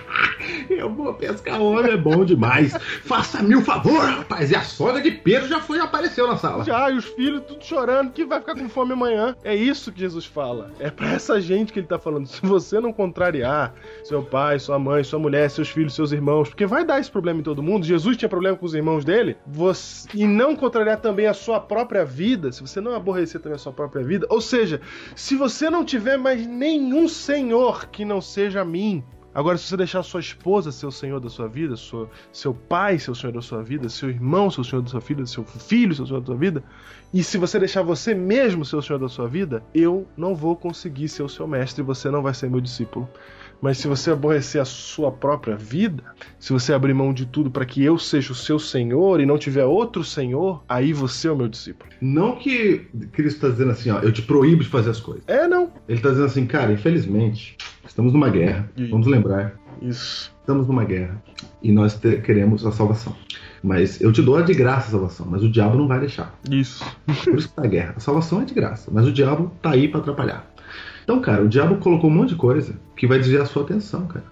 [0.70, 2.74] Eu vou pescar homem, é bom demais.
[3.04, 4.52] Faça-me um favor, rapaz.
[4.52, 6.64] E a sogra de Pedro já foi apareceu na sala.
[6.64, 9.36] Já, e os filhos tudo chorando que vai ficar com fome amanhã.
[9.44, 10.72] É isso que Jesus fala.
[10.80, 12.28] É para essa gente que ele tá falando.
[12.28, 16.66] Se você não contrariar seu pai, sua mãe, sua mulher, seus filhos, seus irmãos, porque
[16.66, 17.86] vai dar esse problema em todo mundo.
[17.86, 19.38] Jesus tinha problema com os irmãos dele.
[19.46, 23.60] Você, e não contrariar também a sua própria vida, se você não aborrecer também a
[23.60, 24.82] sua própria vida, ou seja,
[25.16, 29.04] se você não tiver mais nenhum senhor que não seja mim,
[29.34, 32.98] Agora, se você deixar sua esposa ser o senhor da sua vida, sua, seu pai
[32.98, 35.44] ser o senhor da sua vida, seu irmão ser o senhor da sua vida, seu
[35.44, 36.64] filho ser o senhor da sua vida,
[37.14, 40.56] e se você deixar você mesmo ser o senhor da sua vida, eu não vou
[40.56, 43.08] conseguir ser o seu mestre e você não vai ser meu discípulo.
[43.62, 46.04] Mas se você aborrecer a sua própria vida,
[46.40, 49.38] se você abrir mão de tudo para que eu seja o seu senhor e não
[49.38, 51.90] tiver outro senhor, aí você é o meu discípulo.
[52.02, 55.24] Não que Cristo está dizendo assim, ó, eu te proíbo de fazer as coisas.
[55.28, 55.72] É, não.
[55.88, 58.70] Ele está dizendo assim, cara, infelizmente, estamos numa guerra.
[58.90, 59.54] Vamos lembrar.
[59.82, 60.34] Isso.
[60.40, 61.22] Estamos numa guerra
[61.62, 63.16] e nós queremos a salvação.
[63.62, 66.34] Mas eu te dou a de graça a salvação, mas o diabo não vai deixar.
[66.50, 66.84] Isso.
[67.06, 67.94] Por isso que tá a guerra.
[67.98, 70.49] A salvação é de graça, mas o diabo tá aí para atrapalhar.
[71.10, 74.06] Então, cara, o diabo colocou um monte de coisa que vai desviar a sua atenção,
[74.06, 74.26] cara.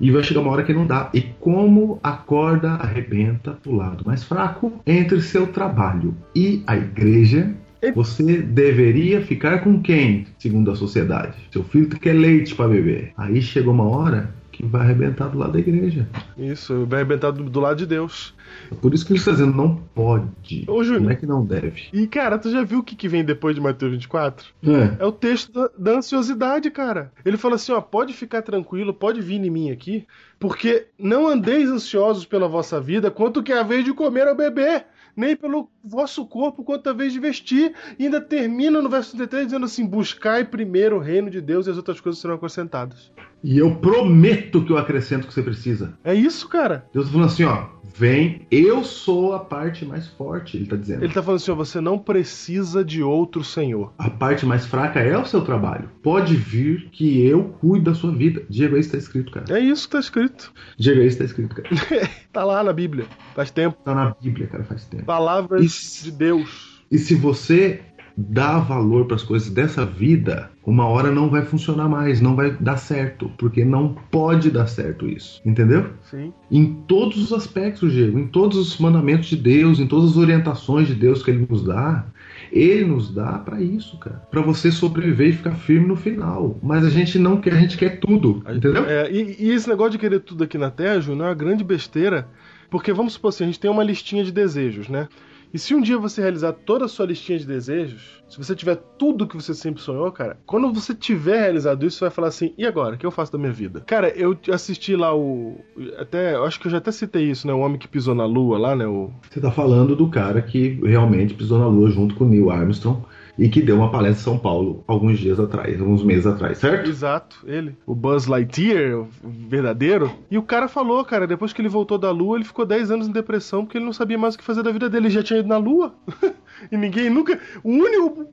[0.00, 1.10] E vai chegar uma hora que não dá.
[1.12, 7.52] E como a corda arrebenta pro lado mais fraco entre seu trabalho e a igreja,
[7.96, 11.36] você deveria ficar com quem, segundo a sociedade?
[11.50, 13.10] Seu filho quer leite para beber.
[13.16, 16.06] Aí chegou uma hora que vai arrebentar do lado da igreja.
[16.36, 18.34] Isso, vai arrebentar do, do lado de Deus.
[18.70, 20.66] É Por isso que ele está dizendo, não pode.
[20.68, 21.02] Ô, Júnior.
[21.02, 21.84] Não é que não deve.
[21.92, 24.46] E, cara, tu já viu o que, que vem depois de Mateus 24?
[24.62, 25.02] É.
[25.02, 27.10] É o texto da, da ansiosidade, cara.
[27.24, 30.06] Ele fala assim: ó, pode ficar tranquilo, pode vir em mim aqui,
[30.38, 34.36] porque não andeis ansiosos pela vossa vida, quanto que é a vez de comer ou
[34.36, 34.84] beber,
[35.16, 37.72] nem pelo vosso corpo, quanto a vez de vestir.
[37.98, 41.70] E ainda termina no verso 33 dizendo assim: buscai primeiro o reino de Deus e
[41.70, 43.10] as outras coisas serão acrescentadas.
[43.42, 45.94] E eu prometo que eu acrescento o que você precisa.
[46.04, 46.84] É isso, cara.
[46.92, 51.04] Deus tá falando assim, ó, vem, eu sou a parte mais forte, ele tá dizendo.
[51.04, 53.92] Ele tá falando assim: ó, você não precisa de outro Senhor.
[53.98, 55.90] A parte mais fraca é o seu trabalho.
[56.02, 58.42] Pode vir que eu cuido da sua vida.
[58.48, 59.46] Diego, aí está escrito, cara.
[59.50, 60.52] É isso que tá escrito.
[60.78, 61.68] Diego, aí está escrito, cara.
[62.32, 63.06] tá lá na Bíblia.
[63.34, 63.78] Faz tempo.
[63.84, 65.04] Tá na Bíblia, cara, faz tempo.
[65.04, 66.04] Palavras Isso.
[66.04, 66.80] de Deus.
[66.90, 67.82] E se você
[68.28, 72.50] dá valor para as coisas dessa vida, uma hora não vai funcionar mais, não vai
[72.60, 75.40] dar certo, porque não pode dar certo isso.
[75.44, 75.90] Entendeu?
[76.02, 76.32] Sim.
[76.50, 80.86] Em todos os aspectos, Diego, em todos os mandamentos de Deus, em todas as orientações
[80.86, 82.04] de Deus que ele nos dá,
[82.52, 86.58] ele nos dá para isso, cara, para você sobreviver e ficar firme no final.
[86.62, 88.84] Mas a gente não quer, a gente quer tudo, entendeu?
[88.84, 91.64] É, e, e esse negócio de querer tudo aqui na Terra, Júnior, é uma grande
[91.64, 92.28] besteira.
[92.68, 95.08] Porque vamos supor assim, a gente tem uma listinha de desejos, né?
[95.52, 98.76] E se um dia você realizar toda a sua listinha de desejos, se você tiver
[98.96, 102.54] tudo que você sempre sonhou, cara, quando você tiver realizado isso, você vai falar assim:
[102.56, 102.94] e agora?
[102.94, 103.80] O que eu faço da minha vida?
[103.80, 105.58] Cara, eu assisti lá o.
[105.98, 106.34] Até.
[106.34, 107.52] Eu acho que eu já até citei isso, né?
[107.52, 108.86] O Homem que Pisou na Lua lá, né?
[108.86, 112.50] O, Você tá falando do cara que realmente pisou na lua junto com o Neil
[112.50, 113.02] Armstrong
[113.38, 116.88] e que deu uma palestra em São Paulo alguns dias atrás, alguns meses atrás, certo?
[116.88, 117.76] Exato, ele.
[117.86, 120.10] O Buzz Lightyear, o verdadeiro.
[120.30, 123.08] E o cara falou, cara, depois que ele voltou da Lua, ele ficou 10 anos
[123.08, 125.06] em depressão porque ele não sabia mais o que fazer da vida dele.
[125.06, 125.94] Ele já tinha ido na Lua.
[126.70, 127.38] e ninguém nunca.
[127.62, 128.26] O único.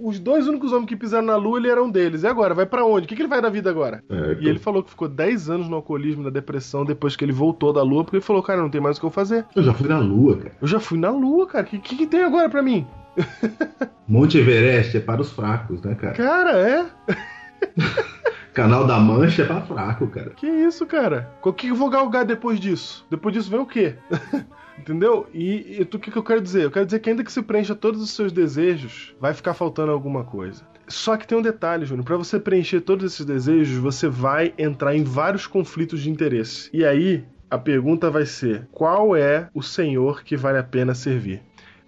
[0.00, 2.22] Os dois únicos homens que pisaram na Lua, ele era um deles.
[2.22, 2.54] E agora?
[2.54, 3.06] Vai pra onde?
[3.06, 4.02] O que, que ele vai da vida agora?
[4.08, 4.42] Certo.
[4.42, 7.72] E ele falou que ficou 10 anos no alcoolismo, na depressão, depois que ele voltou
[7.72, 9.44] da Lua, porque ele falou, cara, não tem mais o que eu fazer.
[9.54, 10.56] Eu já fui na Lua, cara.
[10.60, 11.66] Eu já fui na Lua, cara.
[11.66, 12.86] O que, que, que tem agora pra mim?
[14.08, 16.14] Monte Everest é para os fracos, né, cara?
[16.14, 16.86] Cara, é?
[18.52, 20.30] Canal da Mancha é para fraco, cara.
[20.30, 21.30] Que isso, cara?
[21.42, 23.06] O que eu vou galgar depois disso?
[23.10, 23.96] Depois disso vem o quê?
[24.78, 25.26] Entendeu?
[25.32, 26.64] E, e o que, que eu quero dizer?
[26.64, 29.92] Eu quero dizer que ainda que se preencha todos os seus desejos, vai ficar faltando
[29.92, 30.62] alguma coisa.
[30.88, 32.04] Só que tem um detalhe, Júnior.
[32.04, 36.68] Pra você preencher todos esses desejos, você vai entrar em vários conflitos de interesse.
[36.72, 41.42] E aí, a pergunta vai ser: qual é o senhor que vale a pena servir?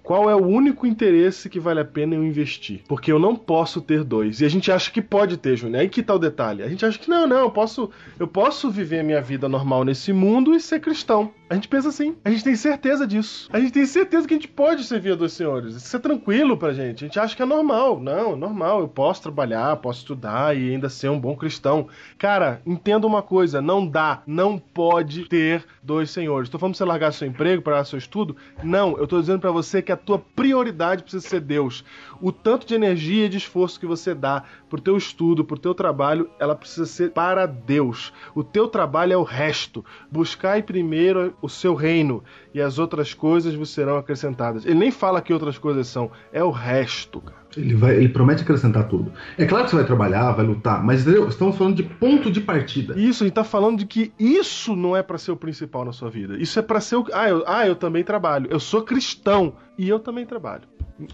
[0.05, 2.83] Qual é o único interesse que vale a pena eu investir?
[2.87, 4.39] Porque eu não posso ter dois.
[4.43, 5.81] E a gente acha que pode ter, Júnior.
[5.81, 6.63] Aí que tá o detalhe.
[6.63, 7.91] A gente acha que não, não, eu posso,
[8.21, 11.33] eu posso viver minha vida normal nesse mundo e ser cristão.
[11.55, 12.17] A gente pensa assim.
[12.25, 13.49] A gente tem certeza disso.
[13.53, 15.77] A gente tem certeza que a gente pode servir a dois senhores.
[15.77, 17.05] Isso é tranquilo pra gente.
[17.05, 18.01] A gente acha que é normal.
[18.01, 18.81] Não, é normal.
[18.81, 21.87] Eu posso trabalhar, posso estudar e ainda ser um bom cristão.
[22.19, 26.49] Cara, entenda uma coisa: não dá, não pode ter dois senhores.
[26.49, 28.37] Tô falando pra você largar seu emprego, parar seu estudo?
[28.61, 31.85] Não, eu tô dizendo pra você que a tua prioridade precisa ser Deus.
[32.21, 35.75] O tanto de energia e de esforço que você dá pro teu estudo, pro teu
[35.75, 38.13] trabalho, ela precisa ser para Deus.
[38.35, 39.85] O teu trabalho é o resto.
[40.11, 42.25] Buscai primeiro o seu reino
[42.55, 44.65] e as outras coisas vos serão acrescentadas.
[44.65, 47.45] Ele nem fala que outras coisas são, é o resto, cara.
[47.57, 49.13] Ele, vai, ele promete acrescentar tudo.
[49.39, 51.29] É claro que você vai trabalhar, vai lutar, mas entendeu?
[51.29, 52.99] estamos falando de ponto de partida.
[52.99, 55.93] Isso, a gente tá falando de que isso não é pra ser o principal na
[55.93, 56.37] sua vida.
[56.37, 57.07] Isso é pra ser o.
[57.13, 58.49] Ah eu, ah, eu também trabalho.
[58.51, 60.63] Eu sou cristão e eu também trabalho.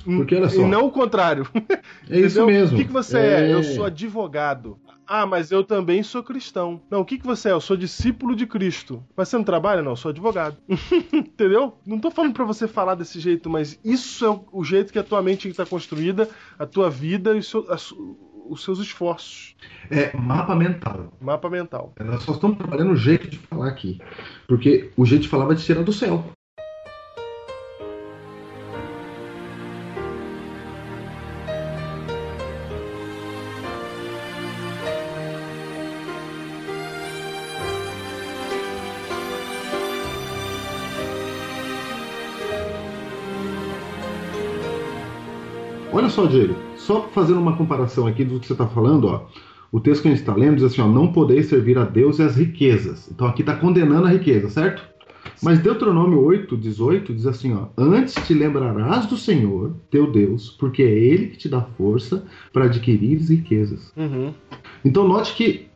[0.04, 0.60] Porque olha só.
[0.60, 1.46] E não o contrário.
[2.08, 2.76] É isso mesmo.
[2.76, 3.52] O que, que você é?
[3.54, 4.78] Eu sou advogado.
[5.06, 6.80] Ah, mas eu também sou cristão.
[6.90, 7.52] Não, o que, que você é?
[7.52, 9.02] Eu sou discípulo de Cristo.
[9.16, 9.82] Mas você não trabalha?
[9.82, 10.56] Não, eu sou advogado.
[11.12, 11.78] Entendeu?
[11.84, 15.02] Não tô falando pra você falar desse jeito, mas isso é o- jeito que a
[15.02, 16.28] tua mente está construída,
[16.58, 17.76] a tua vida e seu- a
[18.48, 19.54] os seus esforços.
[19.90, 21.12] É mapa mental.
[21.20, 21.92] Mapa mental.
[22.04, 24.00] Nós só estamos trabalhando o jeito de falar aqui.
[24.48, 26.24] Porque o jeito de falar vai te tirar do céu.
[46.00, 49.26] Olha só, Diego, só fazendo uma comparação aqui do que você está falando, ó.
[49.70, 52.18] O texto que a gente está lendo diz assim, ó, não podeis servir a Deus
[52.18, 53.10] e as riquezas.
[53.12, 54.82] Então aqui está condenando a riqueza, certo?
[55.42, 60.82] Mas Deuteronômio 8, 18 diz assim, ó, antes te lembrarás do Senhor, teu Deus, porque
[60.82, 63.92] é Ele que te dá força para adquirir riquezas.
[63.94, 64.32] Uhum.
[64.82, 65.66] Então note que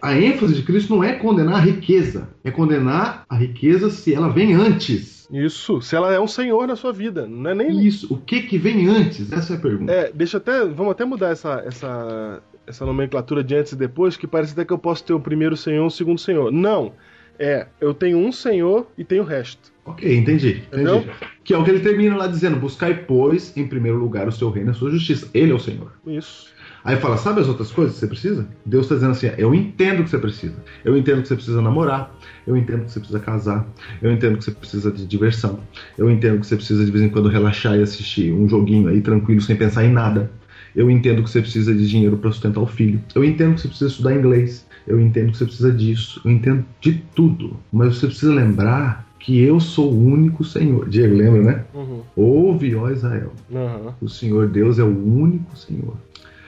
[0.00, 4.30] a ênfase de Cristo não é condenar a riqueza, é condenar a riqueza se ela
[4.30, 5.15] vem antes.
[5.30, 7.86] Isso, se ela é um senhor na sua vida, não é nem.
[7.86, 9.30] Isso, o que que vem antes?
[9.32, 9.92] Essa é a pergunta.
[9.92, 10.64] É, deixa até.
[10.64, 14.72] Vamos até mudar essa, essa, essa nomenclatura de antes e depois, que parece até que
[14.72, 16.52] eu posso ter o primeiro senhor o segundo senhor.
[16.52, 16.92] Não.
[17.38, 19.70] É, eu tenho um senhor e tenho o resto.
[19.84, 20.62] Ok, entendi.
[20.72, 20.96] Entendeu?
[20.96, 21.16] entendi.
[21.44, 24.50] Que é o que ele termina lá dizendo: buscai, pois, em primeiro lugar o seu
[24.50, 25.28] reino e a sua justiça.
[25.34, 25.92] Ele é o Senhor.
[26.06, 26.55] Isso.
[26.86, 28.46] Aí fala, sabe as outras coisas que você precisa?
[28.64, 30.54] Deus está dizendo assim: eu entendo que você precisa.
[30.84, 32.16] Eu entendo que você precisa namorar.
[32.46, 33.66] Eu entendo que você precisa casar.
[34.00, 35.58] Eu entendo que você precisa de diversão.
[35.98, 39.00] Eu entendo que você precisa de vez em quando relaxar e assistir um joguinho aí
[39.00, 40.30] tranquilo, sem pensar em nada.
[40.76, 43.00] Eu entendo que você precisa de dinheiro para sustentar o filho.
[43.16, 44.64] Eu entendo que você precisa estudar inglês.
[44.86, 46.20] Eu entendo que você precisa disso.
[46.24, 47.56] Eu entendo de tudo.
[47.72, 50.88] Mas você precisa lembrar que eu sou o único Senhor.
[50.88, 51.64] Diego, lembra, né?
[51.74, 52.02] Uhum.
[52.14, 53.32] Ouve, ó Israel.
[53.50, 53.92] Uhum.
[54.00, 55.96] O Senhor Deus é o único Senhor.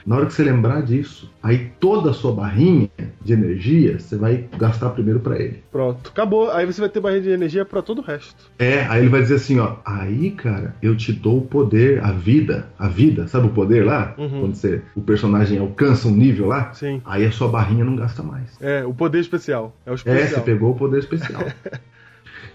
[0.08, 2.88] Na hora que você lembrar disso, aí toda a sua barrinha
[3.22, 5.62] de energia você vai gastar primeiro para ele.
[5.70, 6.08] Pronto.
[6.08, 6.50] Acabou.
[6.50, 8.50] Aí você vai ter barreira de energia pra todo o resto.
[8.58, 12.10] É, aí ele vai dizer assim, ó, aí, cara, eu te dou o poder, a
[12.10, 14.14] vida, a vida, sabe o poder lá?
[14.16, 14.40] Uhum.
[14.40, 17.02] Quando você, o personagem alcança um nível lá, Sim.
[17.04, 18.56] aí a sua barrinha não gasta mais.
[18.62, 19.76] É, o poder especial.
[19.84, 20.42] É o É, você especial.
[20.42, 21.42] pegou o poder especial.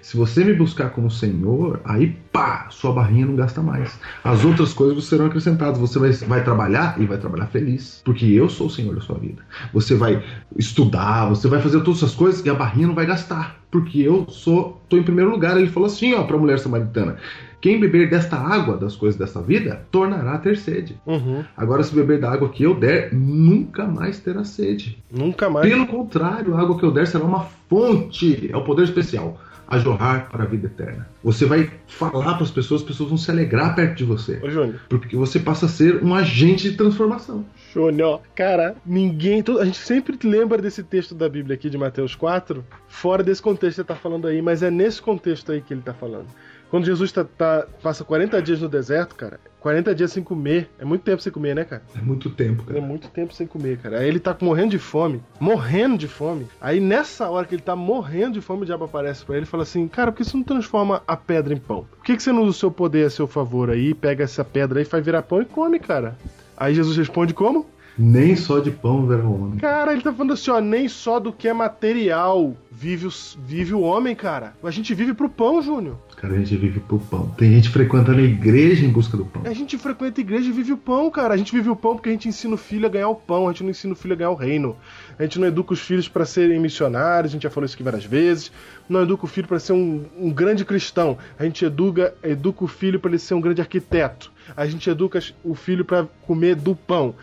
[0.03, 3.97] Se você me buscar como Senhor, aí pá, sua barrinha não gasta mais.
[4.21, 5.79] As outras coisas serão acrescentadas.
[5.79, 8.01] Você vai, vai trabalhar e vai trabalhar feliz.
[8.03, 9.41] Porque eu sou o Senhor da sua vida.
[9.73, 10.21] Você vai
[10.57, 13.61] estudar, você vai fazer todas essas coisas e a barrinha não vai gastar.
[13.71, 15.55] Porque eu sou, tô em primeiro lugar.
[15.57, 17.15] Ele falou assim, ó, pra mulher samaritana.
[17.61, 20.97] Quem beber desta água, das coisas dessa vida, tornará a ter sede.
[21.05, 21.45] Uhum.
[21.55, 25.01] Agora, se beber da água que eu der, nunca mais terá sede.
[25.09, 25.65] Nunca mais.
[25.65, 28.49] Pelo contrário, a água que eu der será uma fonte.
[28.51, 29.39] É o poder especial.
[29.73, 31.07] A jorrar para a vida eterna.
[31.23, 34.39] Você vai falar para as pessoas, as pessoas vão se alegrar perto de você.
[34.43, 34.79] Ô, Júnior.
[34.89, 37.45] Porque você passa a ser um agente de transformação.
[37.73, 39.43] Júnior, cara, ninguém.
[39.59, 43.75] A gente sempre lembra desse texto da Bíblia aqui de Mateus 4, fora desse contexto
[43.77, 46.27] que você tá falando aí, mas é nesse contexto aí que ele tá falando.
[46.69, 50.69] Quando Jesus tá, tá- passa 40 dias no deserto, cara, 40 dias sem comer.
[50.77, 51.81] É muito tempo sem comer, né, cara?
[51.97, 52.85] É muito tempo, É cara.
[52.85, 53.99] muito tempo sem comer, cara.
[53.99, 56.47] Aí ele tá morrendo de fome, morrendo de fome.
[56.61, 59.47] Aí nessa hora que ele tá morrendo de fome, o diabo aparece pra ele e
[59.49, 61.87] fala assim: Cara, por que você não transforma a pedra em pão?
[61.95, 64.43] Por que, que você não usa o seu poder a seu favor aí, pega essa
[64.43, 66.17] pedra aí, faz virar pão e come, cara?
[66.57, 67.65] Aí Jesus responde como?
[67.97, 69.59] Nem só de pão verá o homem.
[69.59, 73.11] Cara, ele tá falando assim, ó, nem só do que é material vive o,
[73.45, 74.55] vive o homem, cara.
[74.63, 75.97] A gente vive pro pão, Júnior.
[76.17, 77.29] Cara, a gente vive pro pão.
[77.37, 79.43] Tem gente frequentando a igreja em busca do pão.
[79.45, 81.33] A gente frequenta a igreja e vive o pão, cara.
[81.33, 83.47] A gente vive o pão porque a gente ensina o filho a ganhar o pão,
[83.47, 84.75] a gente não ensina o filho a ganhar o reino.
[85.19, 87.83] A gente não educa os filhos para serem missionários, a gente já falou isso aqui
[87.83, 88.51] várias vezes.
[88.89, 91.17] Não educa o filho para ser um, um grande cristão.
[91.37, 94.31] A gente educa, educa o filho para ele ser um grande arquiteto.
[94.57, 97.15] A gente educa o filho para comer do pão.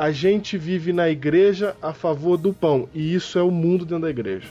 [0.00, 2.88] A gente vive na igreja a favor do pão.
[2.94, 4.48] E isso é o mundo dentro da igreja.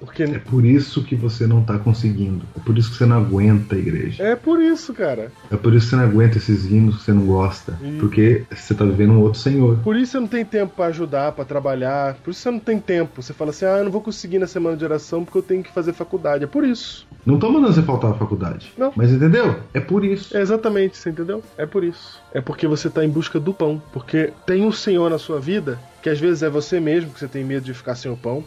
[0.00, 2.44] Porque É por isso que você não tá conseguindo.
[2.56, 4.22] É por isso que você não aguenta a igreja.
[4.22, 5.32] é por isso, cara.
[5.50, 7.78] É por isso que você não aguenta esses hinos que você não gosta.
[7.82, 7.96] Ih.
[7.98, 9.78] Porque você tá vivendo um outro senhor.
[9.78, 12.14] Por isso você não tem tempo pra ajudar, pra trabalhar.
[12.22, 13.22] Por isso você não tem tempo.
[13.22, 15.62] Você fala assim: ah, eu não vou conseguir na semana de oração porque eu tenho
[15.62, 16.44] que fazer faculdade.
[16.44, 17.06] É por isso.
[17.24, 18.72] Não tô mandando você faltar a faculdade.
[18.78, 18.92] Não.
[18.94, 19.58] Mas entendeu?
[19.74, 20.36] É por isso.
[20.36, 21.42] É exatamente, você entendeu?
[21.58, 22.20] É por isso.
[22.32, 23.82] É porque você tá em busca do pão.
[23.92, 27.26] Porque tem um Senhor na sua vida, que às vezes é você mesmo, que você
[27.26, 28.44] tem medo de ficar sem o pão.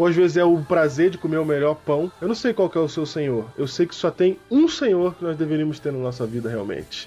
[0.00, 2.10] Ou às vezes é o prazer de comer o melhor pão.
[2.22, 3.44] Eu não sei qual é o seu Senhor.
[3.58, 7.06] Eu sei que só tem um Senhor que nós deveríamos ter na nossa vida realmente.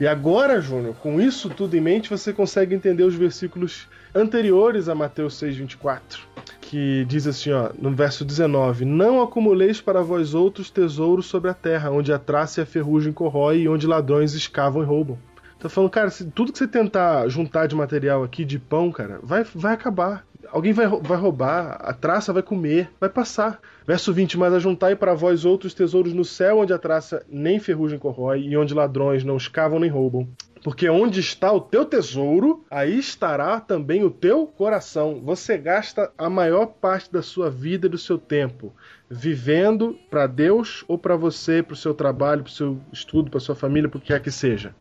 [0.00, 4.94] E agora, Júnior, com isso tudo em mente, você consegue entender os versículos anteriores a
[4.94, 6.20] Mateus 6,24.
[6.62, 11.54] Que diz assim, ó, no verso 19: Não acumuleis para vós outros tesouros sobre a
[11.54, 15.18] terra, onde a traça e a ferrugem corrói e onde ladrões escavam e roubam.
[15.58, 19.20] Tá falando, cara, se tudo que você tentar juntar de material aqui, de pão, cara,
[19.22, 20.24] vai, vai acabar.
[20.52, 23.60] Alguém vai, vai roubar, a traça vai comer, vai passar.
[23.86, 27.98] Verso 20, mas ajuntai para vós outros tesouros no céu, onde a traça nem ferrugem
[27.98, 30.28] corrói, e onde ladrões não escavam nem roubam.
[30.62, 35.22] Porque onde está o teu tesouro, aí estará também o teu coração.
[35.24, 38.74] Você gasta a maior parte da sua vida e do seu tempo
[39.10, 43.40] vivendo para Deus ou para você, para o seu trabalho, para o seu estudo, para
[43.40, 44.72] sua família, para o que quer que seja.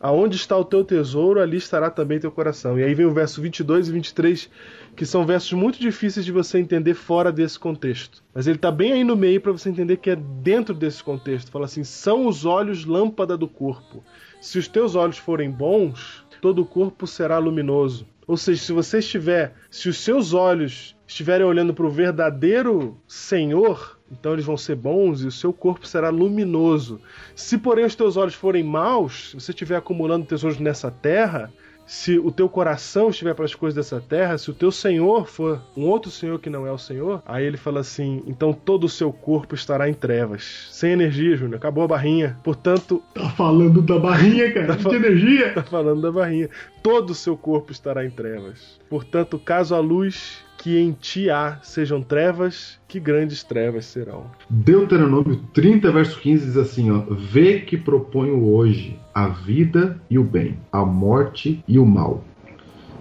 [0.00, 2.78] Aonde está o teu tesouro, ali estará também teu coração.
[2.78, 4.50] E aí vem o verso 22 e 23,
[4.96, 8.24] que são versos muito difíceis de você entender fora desse contexto.
[8.34, 11.50] Mas ele está bem aí no meio para você entender que é dentro desse contexto.
[11.50, 14.02] Fala assim: são os olhos lâmpada do corpo.
[14.40, 18.06] Se os teus olhos forem bons, todo o corpo será luminoso.
[18.26, 23.98] Ou seja, se você estiver, se os seus olhos estiverem olhando para o verdadeiro Senhor,
[24.10, 27.00] então eles vão ser bons e o seu corpo será luminoso.
[27.34, 31.52] Se, porém, os teus olhos forem maus, se você estiver acumulando tesouros nessa terra,
[31.86, 35.62] se o teu coração estiver para as coisas dessa terra, se o teu Senhor for
[35.76, 38.88] um outro Senhor que não é o Senhor, aí ele fala assim: então todo o
[38.88, 41.56] seu corpo estará em trevas, sem energia, Júnior.
[41.56, 42.38] Acabou a barrinha.
[42.42, 44.76] Portanto, Tá falando da barrinha, cara.
[44.76, 45.52] Tá de energia.
[45.56, 46.50] Tá falando da barrinha.
[46.82, 48.78] Todo o seu corpo estará em trevas.
[48.88, 54.24] Portanto, caso a luz que em ti há sejam trevas, que grandes trevas serão.
[54.50, 60.24] Deuteronômio 30, verso 15 diz assim, ó: Vê que proponho hoje a vida e o
[60.24, 62.24] bem, a morte e o mal.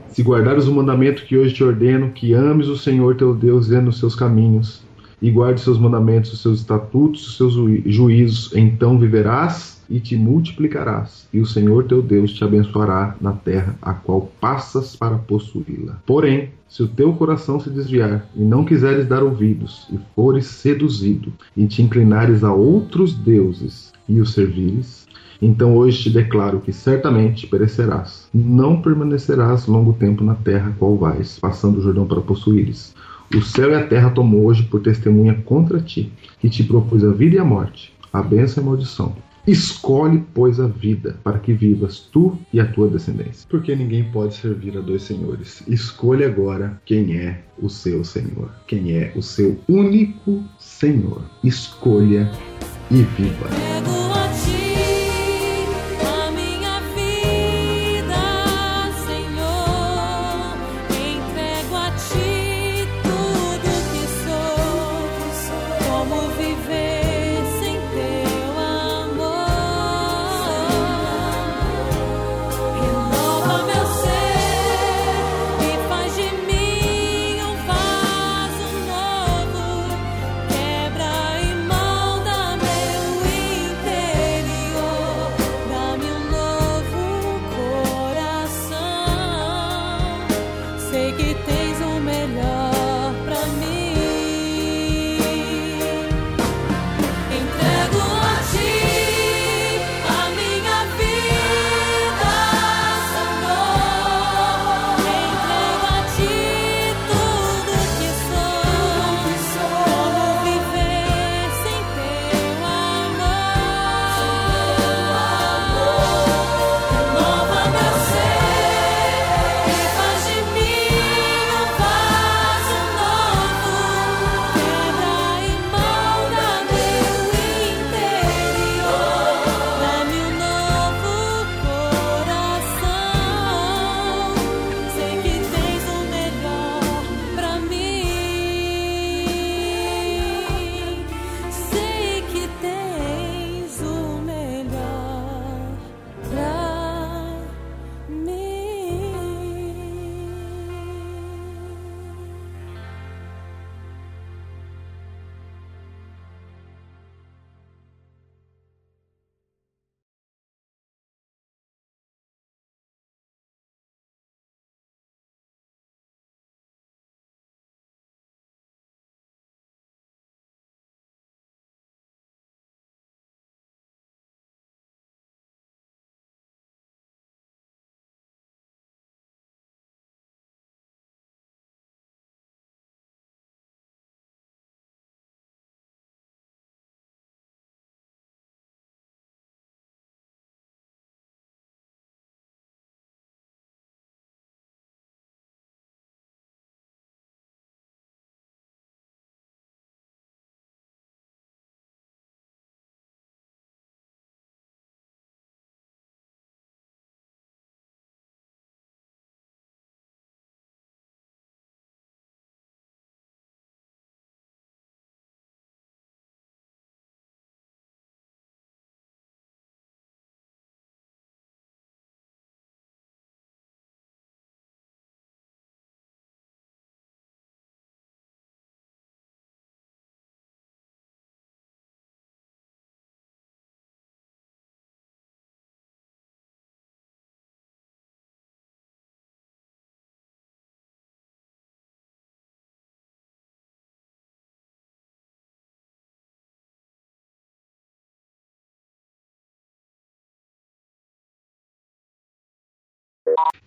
[0.09, 3.81] Se guardares o mandamento que hoje te ordeno, que ames o Senhor teu Deus e
[3.81, 4.83] nos seus caminhos,
[5.19, 10.15] e guardes seus mandamentos, os seus estatutos, os seus ju- juízos, então viverás e te
[10.15, 16.01] multiplicarás, e o Senhor teu Deus te abençoará na terra a qual passas para possuí-la.
[16.05, 21.31] Porém, se o teu coração se desviar e não quiseres dar ouvidos, e fores seduzido,
[21.55, 25.05] e te inclinares a outros deuses e os servires,
[25.41, 28.27] então hoje te declaro que certamente perecerás.
[28.33, 32.95] Não permanecerás longo tempo na terra qual vais, passando o Jordão para possuíres.
[33.33, 37.11] O céu e a terra tomou hoje por testemunha contra ti, que te propus a
[37.11, 39.15] vida e a morte, a bênção e a maldição.
[39.47, 43.47] Escolhe, pois, a vida, para que vivas tu e a tua descendência.
[43.49, 45.63] Porque ninguém pode servir a dois senhores.
[45.67, 51.21] Escolha agora quem é o seu Senhor, quem é o seu único Senhor.
[51.43, 52.31] Escolha
[52.89, 54.04] e viva.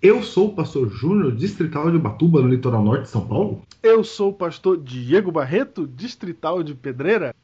[0.01, 3.63] Eu sou o pastor Júnior, distrital de Ubatuba, no litoral norte de São Paulo.
[3.83, 7.35] Eu sou o pastor Diego Barreto, distrital de Pedreira.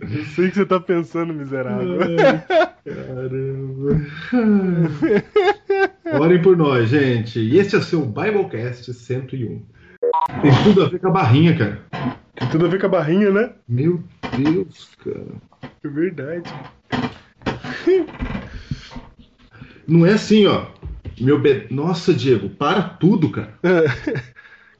[0.00, 1.98] Eu sei o que você tá pensando, miserável.
[2.84, 4.06] Caramba.
[6.20, 7.40] Orem por nós, gente.
[7.40, 9.62] E este é o seu Biblecast 101.
[10.42, 11.82] Tem tudo a ver com a barrinha, cara.
[12.34, 13.52] Tem tudo a ver com a barrinha, né?
[13.68, 14.02] Meu
[14.36, 15.70] Deus, cara.
[15.84, 16.52] É verdade.
[19.86, 20.66] Não é assim, ó.
[21.20, 21.66] Meu be...
[21.70, 23.54] Nossa, Diego, para tudo, cara.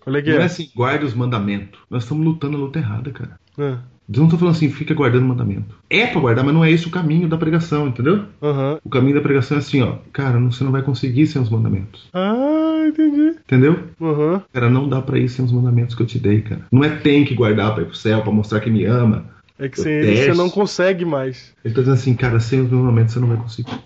[0.00, 0.44] Qual é que Não é é?
[0.44, 1.80] assim, guarda os mandamentos.
[1.90, 3.38] Nós estamos lutando a luta errada, cara.
[3.58, 3.78] Ah,
[4.08, 5.74] Deus não tá falando assim, fica guardando mandamento.
[5.90, 8.24] É pra guardar, mas não é esse o caminho da pregação, entendeu?
[8.42, 8.78] Aham.
[8.84, 9.96] O caminho da pregação é assim, ó.
[10.12, 12.08] Cara, você não vai conseguir sem os mandamentos.
[12.12, 13.30] Ah, entendi.
[13.44, 13.80] Entendeu?
[14.00, 14.42] Aham.
[14.52, 16.62] Cara, não dá pra ir sem os mandamentos que eu te dei, cara.
[16.70, 19.24] Não é tem que guardar pra ir pro céu, pra mostrar que me ama.
[19.58, 21.54] É que sem ele você não consegue mais.
[21.64, 23.80] Ele tá dizendo assim, cara, sem os mandamentos você não vai conseguir.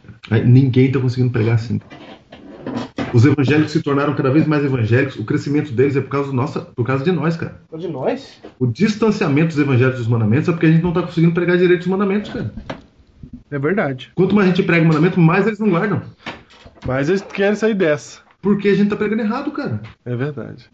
[0.45, 1.81] Ninguém tá conseguindo pregar assim.
[3.12, 5.16] Os evangélicos se tornaram cada vez mais evangélicos.
[5.16, 7.61] O crescimento deles é por causa, do nossa, por causa de nós, cara.
[7.77, 8.41] De nós?
[8.59, 11.83] O distanciamento dos evangélicos dos mandamentos é porque a gente não tá conseguindo pregar direito
[11.83, 12.53] os mandamentos, cara.
[13.51, 14.12] É verdade.
[14.14, 16.03] Quanto mais a gente prega o mandamento, mais eles não guardam.
[16.87, 18.21] Mas eles querem sair dessa.
[18.41, 19.81] Porque a gente tá pregando errado, cara.
[20.05, 20.71] É verdade.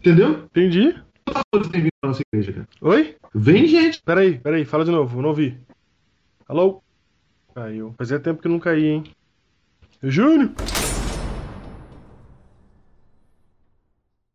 [0.00, 0.44] Entendeu?
[0.50, 0.94] Entendi.
[1.50, 2.68] Todos bem-vindos à nossa igreja, cara.
[2.80, 3.14] Oi?
[3.34, 4.02] Vem, gente.
[4.02, 5.58] Peraí, peraí, fala de novo, não ouvi.
[6.46, 6.82] Alô?
[7.54, 7.94] Caiu.
[7.98, 9.04] Fazia tempo que não caí, hein?
[10.02, 10.52] Júnior?